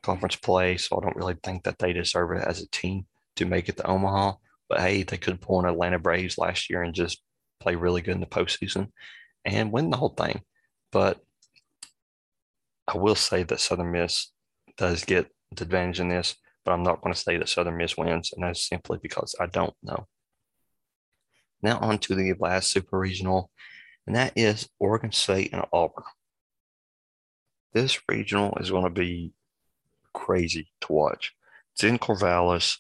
conference 0.03 0.37
play, 0.37 0.79
so 0.79 0.97
I 0.97 1.05
don't 1.05 1.17
really 1.17 1.37
think 1.43 1.65
that 1.65 1.79
they 1.79 1.93
deserve 1.93 2.33
it 2.33 2.45
as 2.47 2.63
a 2.63 2.69
team 2.69 3.05
to 3.37 3.45
make 3.45 3.69
it 3.69 3.77
to 3.77 3.87
Omaha. 3.87 4.33
But 4.69 4.81
hey, 4.81 5.03
they 5.03 5.17
could 5.17 5.41
pull 5.41 5.61
an 5.61 5.67
Atlanta 5.67 5.99
Braves 5.99 6.39
last 6.39 6.71
year 6.71 6.83
and 6.83 6.95
just 6.95 7.23
play 7.61 7.77
really 7.77 8.03
good 8.03 8.15
in 8.15 8.21
the 8.21 8.27
postseason 8.27 8.91
and 9.45 9.73
win 9.73 9.91
the 9.91 9.97
whole 9.97 10.15
thing. 10.17 10.43
But 10.93 11.21
I 12.89 12.97
will 12.99 13.15
say 13.15 13.43
that 13.45 13.61
Southern 13.61 13.93
Miss 13.93 14.33
does 14.77 15.05
get 15.05 15.29
the 15.55 15.65
advantage 15.65 16.01
in 16.01 16.09
this, 16.09 16.37
but 16.65 16.73
I'm 16.73 16.83
not 16.83 17.01
going 17.01 17.15
to 17.15 17.21
say 17.21 17.37
that 17.37 17.49
Southern 17.49 17.77
Miss 17.77 17.97
wins, 17.97 18.33
and 18.33 18.45
that's 18.45 18.69
simply 18.69 18.99
because 19.03 19.35
I 19.41 19.47
don't 19.47 19.75
know. 19.83 20.07
Now 21.63 21.79
on 21.79 21.99
to 21.99 22.15
the 22.15 22.35
last 22.39 22.71
super 22.71 22.99
regional, 22.99 23.51
and 24.07 24.15
that 24.17 24.33
is 24.37 24.69
Oregon 24.79 25.13
State 25.13 25.53
and 25.53 25.65
Auburn 25.73 26.05
this 27.77 28.01
regional 28.09 28.57
is 28.59 28.71
going 28.71 28.85
to 28.85 28.91
be 28.91 29.35
crazy 30.15 30.67
to 30.81 30.93
watch. 30.93 31.35
It's 31.75 31.85
in 31.85 31.99
Corvallis. 31.99 32.79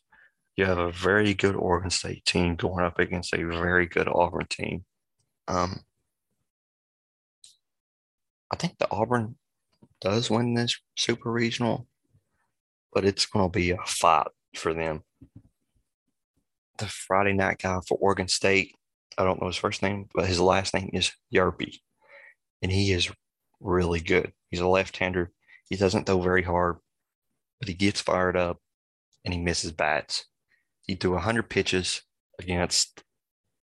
You 0.56 0.64
have 0.64 0.78
a 0.78 0.90
very 0.90 1.34
good 1.34 1.54
Oregon 1.54 1.90
State 1.90 2.24
team 2.24 2.56
going 2.56 2.84
up 2.84 2.98
against 2.98 3.34
a 3.34 3.44
very 3.44 3.86
good 3.86 4.08
Auburn 4.08 4.46
team. 4.48 4.84
Um, 5.48 5.80
I 8.50 8.56
think 8.56 8.78
the 8.78 8.90
Auburn 8.90 9.36
does 10.00 10.30
win 10.30 10.54
this 10.54 10.80
super 10.96 11.30
regional, 11.30 11.86
but 12.92 13.04
it's 13.04 13.26
going 13.26 13.50
to 13.50 13.58
be 13.58 13.70
a 13.70 13.76
fight 13.84 14.28
for 14.54 14.72
them. 14.72 15.02
The 16.78 16.86
Friday 16.86 17.34
night 17.34 17.58
guy 17.62 17.78
for 17.86 17.98
Oregon 17.98 18.28
State, 18.28 18.74
I 19.18 19.24
don't 19.24 19.40
know 19.40 19.48
his 19.48 19.56
first 19.56 19.82
name, 19.82 20.08
but 20.14 20.26
his 20.26 20.40
last 20.40 20.72
name 20.72 20.90
is 20.94 21.12
Hjerpe, 21.32 21.80
and 22.62 22.72
he 22.72 22.92
is 22.92 23.10
really 23.60 24.00
good. 24.00 24.32
He's 24.50 24.60
a 24.60 24.66
left-hander. 24.66 25.32
He 25.68 25.76
doesn't 25.76 26.06
throw 26.06 26.20
very 26.20 26.42
hard, 26.42 26.78
but 27.58 27.68
he 27.68 27.74
gets 27.74 28.00
fired 28.00 28.36
up 28.36 28.58
and 29.24 29.34
he 29.34 29.40
misses 29.40 29.72
bats. 29.72 30.26
He 30.86 30.94
threw 30.94 31.12
100 31.12 31.48
pitches 31.48 32.02
against, 32.38 33.02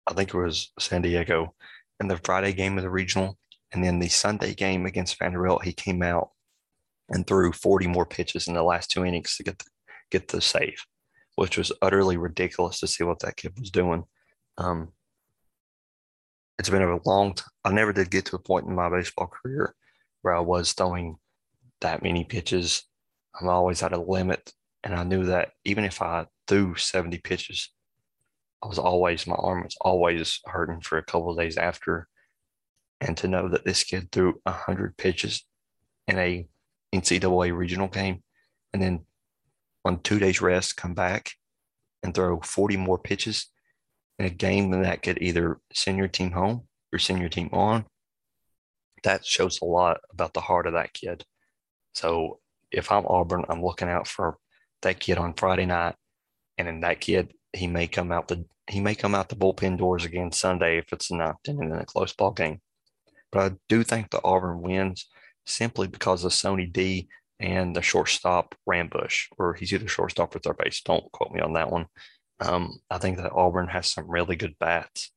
I 0.06 0.14
think 0.14 0.30
it 0.30 0.36
was 0.36 0.72
San 0.78 1.02
Diego, 1.02 1.54
in 2.00 2.08
the 2.08 2.18
Friday 2.18 2.52
game 2.52 2.76
of 2.76 2.84
the 2.84 2.90
regional. 2.90 3.38
And 3.72 3.82
then 3.82 3.98
the 3.98 4.08
Sunday 4.08 4.54
game 4.54 4.86
against 4.86 5.18
Vanderbilt, 5.18 5.64
he 5.64 5.72
came 5.72 6.02
out 6.02 6.30
and 7.08 7.26
threw 7.26 7.52
40 7.52 7.86
more 7.88 8.06
pitches 8.06 8.46
in 8.46 8.54
the 8.54 8.62
last 8.62 8.90
two 8.90 9.04
innings 9.04 9.36
to 9.36 9.42
get 9.42 9.58
the, 9.58 9.64
get 10.10 10.28
the 10.28 10.40
save, 10.40 10.84
which 11.36 11.58
was 11.58 11.72
utterly 11.82 12.16
ridiculous 12.16 12.80
to 12.80 12.86
see 12.86 13.04
what 13.04 13.18
that 13.20 13.36
kid 13.36 13.52
was 13.58 13.70
doing. 13.70 14.04
Um, 14.58 14.92
it's 16.58 16.70
been 16.70 16.82
a 16.82 17.00
long. 17.04 17.36
I 17.64 17.72
never 17.72 17.92
did 17.92 18.10
get 18.10 18.26
to 18.26 18.36
a 18.36 18.38
point 18.38 18.66
in 18.66 18.74
my 18.74 18.88
baseball 18.88 19.26
career 19.26 19.74
where 20.22 20.34
I 20.34 20.40
was 20.40 20.72
throwing 20.72 21.16
that 21.80 22.02
many 22.02 22.24
pitches. 22.24 22.84
I'm 23.38 23.48
always 23.48 23.82
at 23.82 23.92
a 23.92 24.00
limit. 24.00 24.52
And 24.84 24.94
I 24.94 25.02
knew 25.02 25.24
that 25.24 25.50
even 25.64 25.84
if 25.84 26.00
I 26.02 26.26
threw 26.46 26.76
70 26.76 27.18
pitches, 27.18 27.70
I 28.62 28.68
was 28.68 28.78
always, 28.78 29.26
my 29.26 29.34
arm 29.34 29.64
was 29.64 29.76
always 29.80 30.40
hurting 30.44 30.82
for 30.82 30.98
a 30.98 31.02
couple 31.02 31.34
days 31.34 31.56
after. 31.56 32.06
And 33.00 33.16
to 33.16 33.28
know 33.28 33.48
that 33.48 33.64
this 33.64 33.82
kid 33.82 34.12
threw 34.12 34.40
100 34.44 34.96
pitches 34.96 35.44
in 36.06 36.18
a 36.18 36.46
NCAA 36.94 37.56
regional 37.56 37.88
game 37.88 38.22
and 38.72 38.82
then 38.82 39.06
on 39.84 40.00
two 40.00 40.18
days 40.18 40.40
rest, 40.40 40.76
come 40.76 40.94
back 40.94 41.30
and 42.02 42.14
throw 42.14 42.40
40 42.40 42.76
more 42.76 42.98
pitches 42.98 43.46
in 44.18 44.26
a 44.26 44.30
game 44.30 44.70
that 44.70 45.02
could 45.02 45.20
either 45.20 45.60
send 45.72 45.98
your 45.98 46.08
team 46.08 46.32
home 46.32 46.66
or 46.92 46.98
send 46.98 47.20
your 47.20 47.28
team 47.28 47.48
on, 47.52 47.84
that 49.02 49.24
shows 49.24 49.60
a 49.60 49.64
lot 49.64 50.00
about 50.10 50.34
the 50.34 50.40
heart 50.40 50.66
of 50.66 50.74
that 50.74 50.92
kid. 50.92 51.24
So 51.94 52.40
if 52.70 52.90
I'm 52.90 53.06
Auburn, 53.06 53.44
I'm 53.48 53.62
looking 53.62 53.88
out 53.88 54.08
for 54.08 54.36
that 54.84 55.00
kid 55.00 55.18
on 55.18 55.34
Friday 55.34 55.66
night, 55.66 55.96
and 56.56 56.68
then 56.68 56.80
that 56.80 57.00
kid 57.00 57.34
he 57.52 57.66
may 57.66 57.86
come 57.86 58.12
out 58.12 58.28
the 58.28 58.44
he 58.68 58.80
may 58.80 58.94
come 58.94 59.14
out 59.14 59.28
the 59.28 59.36
bullpen 59.36 59.76
doors 59.76 60.04
again 60.04 60.32
Sunday 60.32 60.78
if 60.78 60.92
it's 60.92 61.10
a 61.10 61.16
ninth 61.16 61.36
inning 61.46 61.70
in 61.70 61.78
a 61.78 61.84
close 61.84 62.12
ball 62.12 62.30
game. 62.30 62.60
But 63.30 63.52
I 63.52 63.56
do 63.68 63.82
think 63.82 64.10
the 64.10 64.22
Auburn 64.24 64.62
wins 64.62 65.08
simply 65.46 65.86
because 65.86 66.24
of 66.24 66.32
Sonny 66.32 66.66
D 66.66 67.08
and 67.40 67.74
the 67.74 67.82
shortstop 67.82 68.54
Rambusch, 68.68 69.26
or 69.38 69.54
he's 69.54 69.72
either 69.72 69.88
shortstop 69.88 70.34
or 70.34 70.38
third 70.38 70.56
base. 70.56 70.80
Don't 70.82 71.10
quote 71.12 71.32
me 71.32 71.40
on 71.40 71.52
that 71.54 71.70
one. 71.70 71.86
Um, 72.40 72.78
I 72.90 72.98
think 72.98 73.18
that 73.18 73.32
Auburn 73.32 73.68
has 73.68 73.90
some 73.90 74.10
really 74.10 74.36
good 74.36 74.56
bats, 74.58 75.10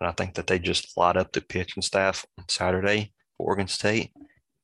and 0.00 0.08
I 0.08 0.12
think 0.12 0.34
that 0.34 0.46
they 0.46 0.58
just 0.58 0.96
light 0.96 1.16
up 1.16 1.32
the 1.32 1.40
pitching 1.40 1.82
staff 1.82 2.24
on 2.38 2.44
Saturday 2.48 3.12
for 3.36 3.46
Oregon 3.48 3.68
State. 3.68 4.12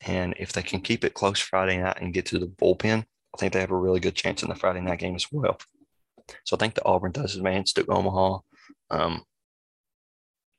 And 0.07 0.35
if 0.39 0.53
they 0.53 0.63
can 0.63 0.81
keep 0.81 1.05
it 1.05 1.15
close 1.15 1.41
Friday 1.41 1.79
night 1.79 1.99
and 2.01 2.15
get 2.15 2.27
to 2.27 2.39
the 2.39 2.47
bullpen, 2.47 3.05
I 3.35 3.39
think 3.39 3.53
they 3.53 3.61
have 3.61 3.71
a 3.71 3.77
really 3.77 4.01
good 4.01 4.15
chance 4.15 4.43
in 4.43 4.49
the 4.49 4.55
Friday 4.55 4.81
night 4.81 4.99
game 4.99 5.15
as 5.15 5.27
well. 5.31 5.59
So 6.45 6.57
I 6.57 6.59
think 6.59 6.75
the 6.75 6.85
Auburn 6.85 7.13
does 7.13 7.37
advance 7.37 7.73
to 7.75 7.87
Omaha. 7.91 8.39
Um, 8.91 9.23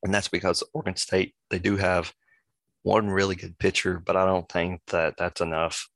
and 0.03 0.13
that's 0.13 0.27
because 0.27 0.63
Oregon 0.73 0.95
State, 0.95 1.35
they 1.49 1.59
do 1.59 1.77
have 1.77 2.13
one 2.83 3.09
really 3.09 3.35
good 3.35 3.57
pitcher, 3.59 4.01
but 4.03 4.15
I 4.15 4.25
don't 4.25 4.49
think 4.49 4.81
that 4.87 5.15
that's 5.17 5.41
enough. 5.41 5.89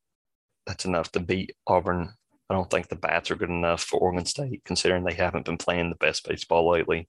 That's 0.68 0.86
enough 0.86 1.12
to 1.14 1.20
beat 1.20 1.56
Auburn. 1.68 2.14
I 2.50 2.54
don't 2.54 2.70
think 2.70 2.88
the 2.88 2.96
bats 2.96 3.32
are 3.32 3.36
good 3.36 3.50
enough 3.50 3.82
for 3.82 4.00
Oregon 4.00 4.26
State, 4.26 4.64
considering 4.66 5.04
they 5.04 5.14
haven't 5.14 5.46
been 5.46 5.58
playing 5.58 5.90
the 5.90 5.96
best 5.96 6.28
baseball 6.28 6.70
lately. 6.70 7.08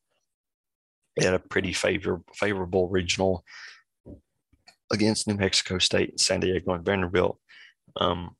They 1.17 1.25
had 1.25 1.35
a 1.35 1.39
pretty 1.39 1.73
favor, 1.73 2.23
favorable 2.35 2.89
regional 2.89 3.45
against 4.93 5.27
New 5.27 5.35
Mexico 5.35 5.79
State, 5.79 6.21
San 6.21 6.41
Diego, 6.41 6.73
and 6.73 6.85
Vanderbilt. 6.85 7.39
Um, 7.97 8.37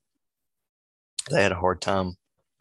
they 1.29 1.41
had 1.41 1.51
a 1.51 1.59
hard 1.59 1.81
time 1.81 2.15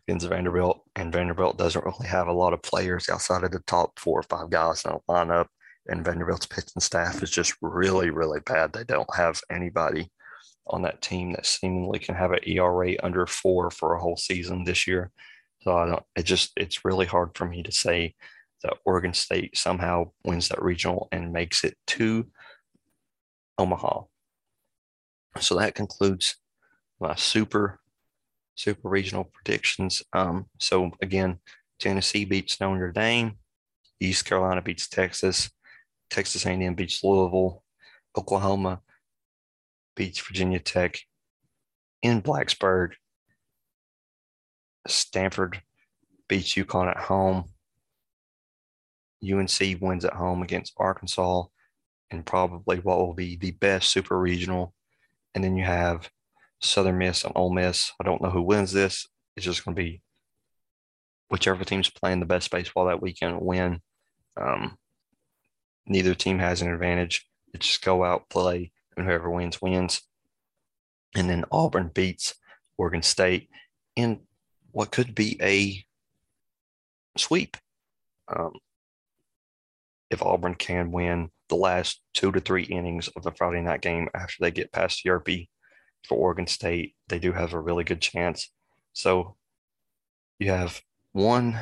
against 0.07 0.29
Vanderbilt, 0.29 0.83
and 0.97 1.13
Vanderbilt 1.13 1.59
doesn't 1.59 1.85
really 1.85 2.09
have 2.09 2.29
a 2.29 2.33
lot 2.33 2.53
of 2.53 2.63
players 2.63 3.09
outside 3.09 3.45
of 3.45 3.51
the 3.51 3.61
top 3.61 3.99
four 3.99 4.21
or 4.21 4.23
five 4.23 4.51
guys 4.51 4.85
in 4.85 4.93
the 4.93 4.99
lineup. 5.09 5.47
And 5.87 6.05
Vanderbilt's 6.05 6.47
pitching 6.47 6.81
staff 6.81 7.23
is 7.23 7.31
just 7.31 7.55
really, 7.61 8.11
really 8.11 8.41
bad. 8.41 8.73
They 8.73 8.85
don't 8.85 9.15
have 9.15 9.41
anybody 9.51 10.11
on 10.67 10.83
that 10.83 11.03
team 11.03 11.33
that 11.33 11.45
seemingly 11.45 11.99
can 11.99 12.15
have 12.15 12.33
an 12.33 12.39
ERA 12.47 12.95
under 13.03 13.27
four 13.27 13.71
for 13.71 13.95
a 13.95 14.01
whole 14.01 14.17
season 14.17 14.65
this 14.65 14.87
year. 14.87 15.11
So 15.61 15.77
I 15.77 15.87
don't. 15.87 16.03
It 16.17 16.25
just 16.25 16.53
it's 16.57 16.85
really 16.85 17.07
hard 17.07 17.31
for 17.35 17.47
me 17.47 17.63
to 17.63 17.73
say 17.73 18.15
that 18.63 18.79
Oregon 18.87 19.13
State 19.13 19.57
somehow 19.57 20.11
wins 20.25 20.49
that 20.49 20.63
regional 20.63 21.09
and 21.13 21.33
makes 21.33 21.65
it 21.65 21.77
to 21.89 22.27
Omaha. 23.59 24.03
So 25.41 25.57
that 25.59 25.75
concludes 25.75 26.37
my 27.01 27.15
super 27.15 27.81
super 28.55 28.89
regional 28.89 29.25
predictions. 29.25 30.03
Um, 30.13 30.47
so 30.59 30.93
again, 31.03 31.39
Tennessee 31.79 32.25
beats 32.25 32.61
Notre 32.61 32.93
Dame, 32.93 33.39
East 34.01 34.25
Carolina 34.25 34.63
beats 34.63 34.89
Texas, 34.89 35.51
Texas 36.11 36.47
A&M 36.47 36.75
beats 36.75 37.03
Louisville, 37.03 37.63
Oklahoma 38.17 38.81
beats 39.97 40.21
Virginia 40.21 40.61
Tech 40.61 41.01
in 42.03 42.23
Blacksburg, 42.23 42.93
Stanford 44.87 45.63
beats 46.29 46.55
UConn 46.55 46.91
at 46.91 46.99
home, 46.99 47.45
UNC 49.25 49.81
wins 49.81 50.05
at 50.05 50.13
home 50.13 50.43
against 50.43 50.75
Arkansas, 50.77 51.45
and 52.11 52.27
probably 52.27 52.79
what 52.79 52.99
will 52.99 53.15
be 53.15 53.37
the 53.37 53.53
best 53.53 53.89
super 53.89 54.19
regional. 54.19 54.75
And 55.35 55.43
then 55.43 55.57
you 55.57 55.65
have 55.65 56.09
Southern 56.65 56.99
Miss 56.99 57.25
and 57.25 57.33
Ole 57.37 57.53
Miss. 57.53 57.93
I 58.01 58.05
don't 58.05 58.23
know 58.23 58.31
who 58.31 58.43
wins 58.43 58.73
this. 58.73 59.07
It's 59.37 59.45
just 59.45 59.65
going 59.65 59.75
to 59.77 59.83
be 59.83 60.01
whichever 61.29 61.65
team's 61.65 61.91
playing 61.91 62.21
the 62.21 62.27
best 62.27 62.51
baseball 62.51 62.87
that 62.87 63.03
weekend 63.03 63.37
will 63.37 63.47
win. 63.47 63.81
Um, 64.41 64.77
neither 65.87 66.15
team 66.15 66.39
has 66.39 66.63
an 66.63 66.73
advantage. 66.73 67.27
It's 67.53 67.67
just 67.67 67.85
go 67.85 68.05
out, 68.05 68.29
play, 68.29 68.73
and 68.97 69.07
whoever 69.07 69.31
wins, 69.31 69.61
wins. 69.61 70.03
And 71.15 71.29
then 71.29 71.45
Auburn 71.53 71.91
beats 71.93 72.35
Oregon 72.77 73.03
State 73.03 73.49
in 73.97 74.21
what 74.73 74.91
could 74.91 75.15
be 75.15 75.39
a 75.41 75.85
sweep. 77.19 77.57
Um, 78.29 78.53
if 80.11 80.23
Auburn 80.23 80.55
can 80.55 80.91
win 80.93 81.31
the 81.49 81.57
last 81.57 82.01
two 82.15 82.33
to 82.33 82.41
three 82.41 82.65
innings 82.65 83.09
of 83.09 83.23
the 83.23 83.33
Friday 83.33 83.61
night 83.61 83.81
game 83.81 84.09
after 84.15 84.37
they 84.41 84.51
get 84.51 84.73
past 84.73 85.03
the 85.03 85.11
Hjerpe 85.11 85.49
for 86.07 86.17
Oregon 86.17 86.47
State, 86.47 86.95
they 87.09 87.19
do 87.19 87.33
have 87.33 87.53
a 87.53 87.61
really 87.61 87.85
good 87.85 88.01
chance. 88.01 88.51
So 88.93 89.37
you 90.39 90.51
have 90.51 90.81
one, 91.13 91.59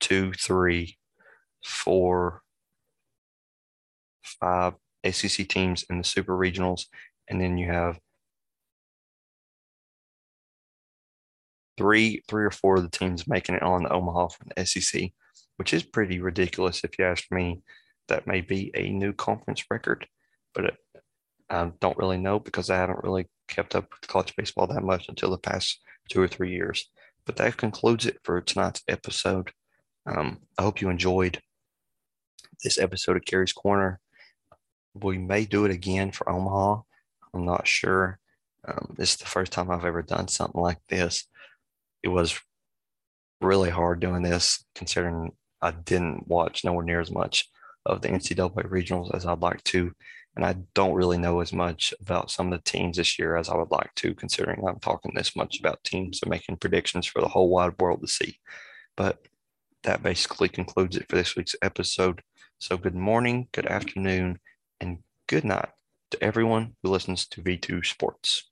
two, 0.00 0.32
three, 0.32 0.98
four, 1.64 2.42
five 4.22 4.74
ACC 5.04 5.48
teams 5.48 5.84
in 5.90 5.98
the 5.98 6.04
super 6.04 6.36
regionals, 6.36 6.86
and 7.28 7.40
then 7.40 7.58
you 7.58 7.70
have 7.70 7.98
three, 11.76 12.22
three 12.28 12.44
or 12.44 12.50
four 12.50 12.76
of 12.76 12.82
the 12.82 12.96
teams 12.96 13.26
making 13.26 13.54
it 13.54 13.62
on 13.62 13.82
the 13.82 13.92
Omaha 13.92 14.28
from 14.28 14.48
the 14.54 14.66
SEC, 14.66 15.10
which 15.56 15.74
is 15.74 15.82
pretty 15.82 16.20
ridiculous 16.20 16.84
if 16.84 16.98
you 16.98 17.04
ask 17.04 17.24
me. 17.30 17.62
That 18.08 18.26
may 18.26 18.40
be 18.40 18.72
a 18.74 18.90
new 18.90 19.12
conference 19.12 19.64
record, 19.70 20.06
but 20.54 20.74
I 21.52 21.70
don't 21.80 21.98
really 21.98 22.18
know 22.18 22.38
because 22.38 22.70
I 22.70 22.76
haven't 22.76 23.04
really 23.04 23.28
kept 23.48 23.74
up 23.74 23.84
with 23.90 24.08
college 24.08 24.34
baseball 24.36 24.66
that 24.68 24.82
much 24.82 25.08
until 25.08 25.30
the 25.30 25.38
past 25.38 25.80
two 26.08 26.20
or 26.20 26.28
three 26.28 26.52
years. 26.52 26.88
But 27.26 27.36
that 27.36 27.56
concludes 27.56 28.06
it 28.06 28.18
for 28.24 28.40
tonight's 28.40 28.82
episode. 28.88 29.52
Um, 30.06 30.40
I 30.58 30.62
hope 30.62 30.80
you 30.80 30.88
enjoyed 30.88 31.40
this 32.64 32.78
episode 32.78 33.16
of 33.16 33.24
Kerry's 33.24 33.52
Korner. 33.52 33.96
We 34.94 35.18
may 35.18 35.44
do 35.44 35.64
it 35.64 35.70
again 35.70 36.10
for 36.10 36.28
Omaha. 36.28 36.82
I'm 37.34 37.44
not 37.44 37.66
sure. 37.66 38.18
Um, 38.66 38.94
this 38.96 39.12
is 39.12 39.16
the 39.18 39.26
first 39.26 39.52
time 39.52 39.70
I've 39.70 39.84
ever 39.84 40.02
done 40.02 40.28
something 40.28 40.60
like 40.60 40.78
this. 40.88 41.26
It 42.02 42.08
was 42.08 42.38
really 43.40 43.70
hard 43.70 44.00
doing 44.00 44.22
this, 44.22 44.64
considering 44.74 45.32
I 45.60 45.72
didn't 45.72 46.26
watch 46.28 46.64
nowhere 46.64 46.84
near 46.84 47.00
as 47.00 47.10
much 47.10 47.48
of 47.84 48.00
the 48.00 48.08
NCAA 48.08 48.68
regionals 48.68 49.14
as 49.14 49.26
I'd 49.26 49.40
like 49.40 49.62
to. 49.64 49.92
And 50.34 50.44
I 50.44 50.56
don't 50.74 50.94
really 50.94 51.18
know 51.18 51.40
as 51.40 51.52
much 51.52 51.92
about 52.00 52.30
some 52.30 52.52
of 52.52 52.58
the 52.58 52.70
teams 52.70 52.96
this 52.96 53.18
year 53.18 53.36
as 53.36 53.48
I 53.48 53.56
would 53.56 53.70
like 53.70 53.94
to, 53.96 54.14
considering 54.14 54.62
I'm 54.66 54.80
talking 54.80 55.12
this 55.14 55.36
much 55.36 55.60
about 55.60 55.84
teams 55.84 56.20
and 56.22 56.30
making 56.30 56.56
predictions 56.56 57.06
for 57.06 57.20
the 57.20 57.28
whole 57.28 57.50
wide 57.50 57.74
world 57.78 58.00
to 58.00 58.08
see. 58.08 58.38
But 58.96 59.18
that 59.82 60.02
basically 60.02 60.48
concludes 60.48 60.96
it 60.96 61.06
for 61.08 61.16
this 61.16 61.36
week's 61.36 61.56
episode. 61.60 62.22
So, 62.58 62.76
good 62.76 62.94
morning, 62.94 63.48
good 63.52 63.66
afternoon, 63.66 64.38
and 64.80 64.98
good 65.26 65.44
night 65.44 65.70
to 66.12 66.22
everyone 66.22 66.76
who 66.82 66.90
listens 66.90 67.26
to 67.28 67.42
V2 67.42 67.84
Sports. 67.84 68.51